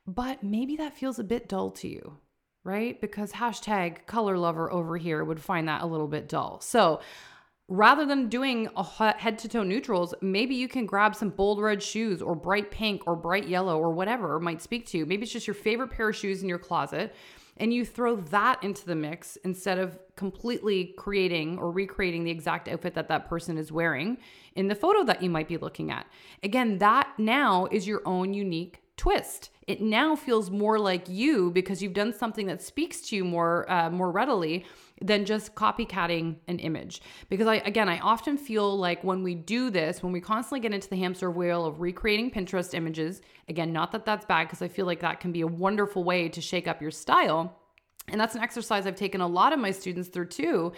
But 0.07 0.41
maybe 0.41 0.75
that 0.77 0.97
feels 0.97 1.19
a 1.19 1.23
bit 1.23 1.47
dull 1.47 1.69
to 1.71 1.87
you 1.87 2.17
right? 2.63 2.99
Because 3.01 3.33
hashtag 3.33 4.05
color 4.05 4.37
lover 4.37 4.71
over 4.71 4.97
here 4.97 5.23
would 5.23 5.41
find 5.41 5.67
that 5.67 5.81
a 5.81 5.85
little 5.85 6.07
bit 6.07 6.29
dull. 6.29 6.61
So 6.61 7.01
rather 7.67 8.05
than 8.05 8.29
doing 8.29 8.69
head 9.17 9.37
to 9.39 9.49
toe 9.49 9.63
neutrals, 9.63 10.13
maybe 10.21 10.55
you 10.55 10.67
can 10.67 10.85
grab 10.85 11.15
some 11.15 11.29
bold 11.29 11.61
red 11.61 11.81
shoes 11.81 12.21
or 12.21 12.35
bright 12.35 12.71
pink 12.71 13.03
or 13.07 13.15
bright 13.15 13.47
yellow 13.47 13.79
or 13.79 13.91
whatever 13.91 14.39
might 14.39 14.61
speak 14.61 14.85
to 14.87 14.97
you. 14.97 15.05
Maybe 15.05 15.23
it's 15.23 15.31
just 15.31 15.47
your 15.47 15.53
favorite 15.53 15.91
pair 15.91 16.09
of 16.09 16.15
shoes 16.15 16.41
in 16.41 16.49
your 16.49 16.59
closet 16.59 17.13
and 17.57 17.73
you 17.73 17.85
throw 17.85 18.15
that 18.15 18.63
into 18.63 18.85
the 18.85 18.95
mix 18.95 19.37
instead 19.37 19.77
of 19.77 19.99
completely 20.15 20.93
creating 20.97 21.57
or 21.59 21.71
recreating 21.71 22.23
the 22.23 22.31
exact 22.31 22.67
outfit 22.67 22.95
that 22.95 23.07
that 23.07 23.29
person 23.29 23.57
is 23.57 23.71
wearing 23.71 24.17
in 24.55 24.67
the 24.67 24.75
photo 24.75 25.03
that 25.03 25.21
you 25.21 25.29
might 25.29 25.47
be 25.47 25.57
looking 25.57 25.91
at. 25.91 26.05
Again, 26.41 26.79
that 26.79 27.07
now 27.17 27.67
is 27.71 27.87
your 27.87 28.01
own 28.05 28.33
unique 28.33 28.82
twist. 28.97 29.49
It 29.67 29.81
now 29.81 30.15
feels 30.15 30.51
more 30.51 30.77
like 30.77 31.07
you 31.07 31.49
because 31.51 31.81
you've 31.81 31.93
done 31.93 32.13
something 32.13 32.47
that 32.47 32.61
speaks 32.61 33.01
to 33.09 33.15
you 33.15 33.23
more 33.23 33.69
uh, 33.71 33.89
more 33.89 34.11
readily 34.11 34.65
than 35.01 35.25
just 35.25 35.55
copycatting 35.55 36.35
an 36.47 36.59
image. 36.59 37.01
Because 37.29 37.47
I 37.47 37.55
again, 37.55 37.89
I 37.89 37.99
often 37.99 38.37
feel 38.37 38.77
like 38.77 39.03
when 39.03 39.23
we 39.23 39.35
do 39.35 39.69
this, 39.69 40.03
when 40.03 40.11
we 40.11 40.21
constantly 40.21 40.59
get 40.59 40.73
into 40.73 40.89
the 40.89 40.97
hamster 40.97 41.31
wheel 41.31 41.65
of 41.65 41.81
recreating 41.81 42.29
Pinterest 42.29 42.73
images, 42.73 43.21
again, 43.47 43.71
not 43.71 43.91
that 43.93 44.05
that's 44.05 44.25
bad 44.25 44.47
because 44.47 44.61
I 44.61 44.67
feel 44.67 44.85
like 44.85 44.99
that 44.99 45.19
can 45.19 45.31
be 45.31 45.41
a 45.41 45.47
wonderful 45.47 46.03
way 46.03 46.29
to 46.29 46.41
shake 46.41 46.67
up 46.67 46.81
your 46.81 46.91
style. 46.91 47.59
And 48.09 48.19
that's 48.19 48.35
an 48.35 48.41
exercise 48.41 48.85
I've 48.85 48.95
taken 48.95 49.21
a 49.21 49.27
lot 49.27 49.53
of 49.53 49.59
my 49.59 49.71
students 49.71 50.09
through 50.09 50.27
too 50.27 50.73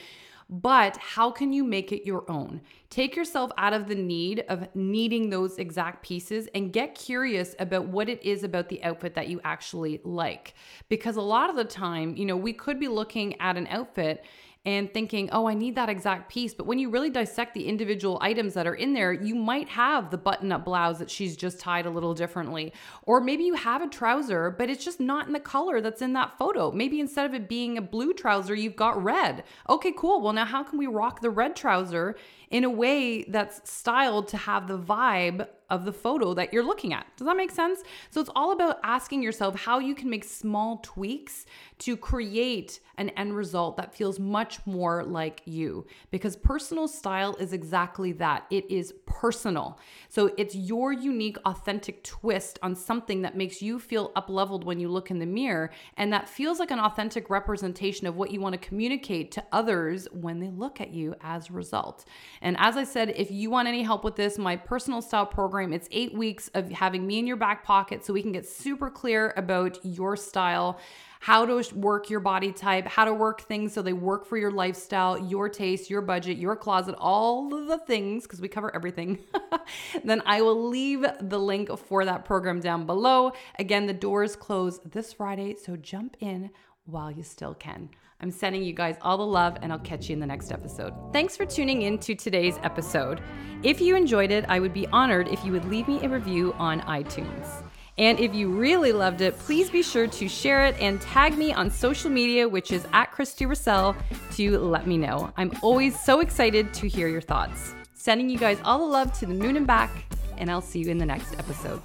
but 0.50 0.98
how 0.98 1.32
can 1.32 1.52
you 1.52 1.64
make 1.64 1.92
it 1.92 2.06
your 2.06 2.30
own? 2.30 2.62
Take 2.90 3.16
yourself 3.16 3.52
out 3.58 3.74
of 3.74 3.88
the 3.88 3.96
need 3.96 4.46
of 4.48 4.68
needing 4.76 5.30
those 5.30 5.58
exact 5.58 6.04
pieces 6.04 6.48
and 6.54 6.72
get 6.72 6.96
curious 6.96 7.56
about 7.60 7.88
what 7.88 8.10
it 8.10 8.24
is 8.24 8.44
about 8.44 8.70
the 8.70 8.84
outfit 8.84 9.16
that 9.16 9.28
you 9.28 9.42
actually 9.44 10.02
like. 10.04 10.54
Because 10.88 11.16
a 11.16 11.22
lot 11.22 11.50
of 11.50 11.56
the 11.56 11.66
time, 11.66 12.16
you 12.16 12.26
know, 12.26 12.38
we 12.38 12.54
could 12.54 12.80
be 12.80 12.88
looking 12.88 13.40
at 13.42 13.58
an 13.58 13.68
outfit 13.68 14.24
and 14.66 14.92
thinking, 14.92 15.30
oh, 15.32 15.48
I 15.48 15.54
need 15.54 15.76
that 15.76 15.90
exact 15.90 16.30
piece. 16.30 16.54
But 16.54 16.66
when 16.66 16.80
you 16.80 16.90
really 16.90 17.12
dissect 17.12 17.54
the 17.54 17.68
individual 17.68 18.18
items 18.22 18.56
that 18.56 18.66
are 18.66 18.74
in 18.74 18.94
there, 18.94 19.14
you 19.14 19.36
might 19.36 19.70
have 19.70 20.10
the 20.10 20.18
button 20.18 20.52
up 20.52 20.66
blouse 20.66 20.98
that 21.00 21.12
she's 21.12 21.38
just 21.38 21.60
tied 21.60 21.86
a 21.86 21.90
little 21.90 22.16
differently. 22.16 22.74
Or 23.04 23.22
maybe 23.22 23.44
you 23.44 23.54
have 23.54 23.84
a 23.84 23.88
trouser, 23.88 24.50
but 24.50 24.70
it's 24.70 24.84
just 24.84 25.00
not 25.00 25.28
in 25.28 25.34
the 25.34 25.40
color 25.40 25.82
that's 25.82 26.02
in 26.02 26.14
that 26.14 26.38
photo. 26.38 26.72
Maybe 26.72 27.00
instead 27.00 27.28
of 27.28 27.36
it 27.36 27.48
being 27.48 27.78
a 27.78 27.82
blue 27.82 28.14
trouser, 28.14 28.56
you've 28.56 28.76
got 28.76 29.02
red. 29.04 29.44
Okay, 29.70 29.94
cool. 29.96 30.22
Well, 30.22 30.34
now 30.34 30.46
how 30.46 30.64
can 30.64 30.80
we 30.80 30.88
rock 30.88 31.22
the 31.22 31.30
red 31.30 31.56
trouser 31.56 32.16
in 32.50 32.64
a 32.64 32.70
way 32.70 33.24
that's 33.24 33.70
styled 33.70 34.28
to 34.30 34.38
have 34.38 34.68
the 34.68 34.78
vibe 34.78 35.48
of 35.70 35.86
the 35.86 35.92
photo 35.92 36.34
that 36.34 36.54
you're 36.54 36.64
looking 36.64 36.94
at. 36.94 37.06
Does 37.18 37.26
that 37.26 37.38
make 37.38 37.52
sense? 37.52 37.82
So 38.12 38.22
it's 38.22 38.30
all 38.36 38.52
about 38.52 38.80
asking 38.84 39.24
yourself 39.24 39.60
how 39.60 39.80
you 39.80 39.96
can 39.96 40.10
make 40.10 40.24
small 40.24 40.80
tweaks 40.84 41.46
to 41.80 41.98
create 41.98 42.80
an 42.98 43.10
end 43.10 43.36
result 43.36 43.76
that 43.78 43.94
feels 43.94 44.20
much 44.20 44.66
more 44.66 45.04
like 45.04 45.42
you 45.46 45.86
because 46.12 46.36
personal 46.36 46.88
style 46.88 47.36
is 47.36 47.52
exactly 47.52 48.12
that. 48.14 48.46
It 48.50 48.70
is 48.70 48.94
personal. 49.06 49.80
So 50.08 50.34
it's 50.38 50.56
your 50.56 50.94
unique 50.94 51.38
authentic 51.46 52.04
twist 52.04 52.60
on 52.62 52.76
something 52.76 53.24
that 53.24 53.36
makes 53.36 53.62
you 53.62 53.80
feel 53.80 54.12
up 54.16 54.30
leveled 54.30 54.64
when 54.64 54.80
you 54.80 54.88
look 54.88 55.12
in 55.12 55.20
the 55.20 55.26
mirror 55.26 55.72
and 55.98 56.14
that 56.14 56.30
feels 56.30 56.60
like 56.60 56.72
an 56.72 56.80
authentic 56.80 57.30
representation 57.30 58.08
of 58.08 58.16
what 58.16 58.32
you 58.32 58.40
want 58.40 58.54
to 58.54 58.60
communicate 58.60 59.32
to 59.32 59.44
others 59.52 60.08
when 60.12 60.40
they 60.40 60.50
look 60.50 60.80
at 60.80 60.92
you 60.92 61.16
as 61.22 61.50
a 61.50 61.54
result. 61.54 62.06
And 62.42 62.56
as 62.60 62.78
I 62.78 62.84
said, 62.84 63.14
if 63.16 63.32
you 63.32 63.50
want 63.50 63.68
any 63.68 63.84
help 63.84 64.04
with 64.04 64.16
this, 64.16 64.38
my 64.38 64.56
personal 64.56 65.02
style 65.02 65.26
program, 65.26 65.74
it's 65.74 65.88
8 65.92 66.14
weeks 66.14 66.50
of 66.54 66.72
having 66.72 67.06
me 67.06 67.20
in 67.20 67.28
your 67.28 67.38
back 67.38 67.64
pocket 67.64 68.06
so 68.06 68.14
we 68.14 68.22
can 68.22 68.32
get 68.32 68.48
super 68.48 68.90
clear 68.90 69.34
about 69.38 69.80
your 69.84 70.16
style 70.16 70.80
how 71.26 71.44
to 71.44 71.76
work 71.76 72.08
your 72.12 72.20
body 72.20 72.52
type, 72.52 72.86
how 72.86 73.04
to 73.04 73.12
work 73.12 73.42
things 73.42 73.74
so 73.74 73.82
they 73.82 73.94
work 73.94 74.28
for 74.28 74.38
your 74.38 74.52
lifestyle, 74.52 75.18
your 75.18 75.50
taste, 75.50 75.90
your 75.90 76.02
budget, 76.02 76.38
your 76.38 76.56
closet, 76.56 76.94
all 77.00 77.50
the 77.50 77.80
things, 77.80 78.24
because 78.24 78.40
we 78.40 78.48
cover 78.48 78.74
everything, 78.76 79.18
then 80.04 80.22
I 80.28 80.44
will 80.44 80.70
leave 80.70 81.04
the 81.20 81.40
link 81.40 81.76
for 81.80 82.06
that 82.06 82.26
program 82.26 82.60
down 82.60 82.86
below. 82.86 83.32
Again, 83.58 83.88
the 83.88 83.94
doors 83.94 84.36
close 84.36 84.80
this 84.86 85.14
Friday, 85.14 85.56
so 85.56 85.76
jump 85.76 86.16
in 86.20 86.52
while 86.86 87.10
you 87.10 87.24
still 87.24 87.56
can. 87.56 87.90
I'm 88.22 88.32
sending 88.32 88.64
you 88.64 88.74
guys 88.74 88.96
all 89.02 89.18
the 89.18 89.26
love, 89.26 89.58
and 89.62 89.72
I'll 89.72 89.80
catch 89.80 90.10
you 90.10 90.14
in 90.14 90.20
the 90.20 90.26
next 90.26 90.52
episode. 90.52 90.94
Thanks 91.12 91.36
for 91.36 91.46
tuning 91.46 91.84
in 91.84 91.98
to 92.00 92.16
today's 92.16 92.58
episode. 92.64 93.22
If 93.62 93.82
you 93.82 93.96
enjoyed 93.96 94.32
it, 94.32 94.46
I 94.48 94.60
would 94.60 94.74
be 94.74 94.88
honored 94.88 95.28
if 95.28 95.44
you 95.44 95.52
would 95.52 95.66
leave 95.66 95.88
me 95.88 96.04
a 96.04 96.10
review 96.10 96.54
on 96.54 96.82
iTunes. 96.82 97.64
And 97.98 98.20
if 98.20 98.36
you 98.36 98.50
really 98.50 98.92
loved 98.92 99.22
it, 99.22 99.38
please 99.40 99.70
be 99.70 99.82
sure 99.82 100.08
to 100.08 100.28
share 100.28 100.66
it 100.66 100.76
and 100.80 101.00
tag 101.02 101.38
me 101.38 101.54
on 101.54 101.70
social 101.72 102.10
media, 102.10 102.48
which 102.48 102.72
is 102.72 102.86
at 102.94 103.12
Christy 103.12 103.46
Russell, 103.46 103.96
to 104.34 104.60
let 104.60 104.86
me 104.86 104.98
know. 104.98 105.32
I'm 105.38 105.52
always 105.62 105.98
so 106.00 106.20
excited 106.20 106.74
to 106.74 106.88
hear 106.88 107.08
your 107.08 107.22
thoughts. 107.22 107.74
Sending 107.94 108.30
you 108.30 108.38
guys 108.38 108.60
all 108.64 108.80
the 108.80 108.86
love 108.86 109.18
to 109.20 109.26
the 109.26 109.34
moon 109.34 109.56
and 109.56 109.66
back, 109.66 109.92
and 110.38 110.52
I'll 110.52 110.62
see 110.62 110.80
you 110.80 110.90
in 110.90 110.98
the 110.98 111.06
next 111.06 111.34
episode. 111.40 111.82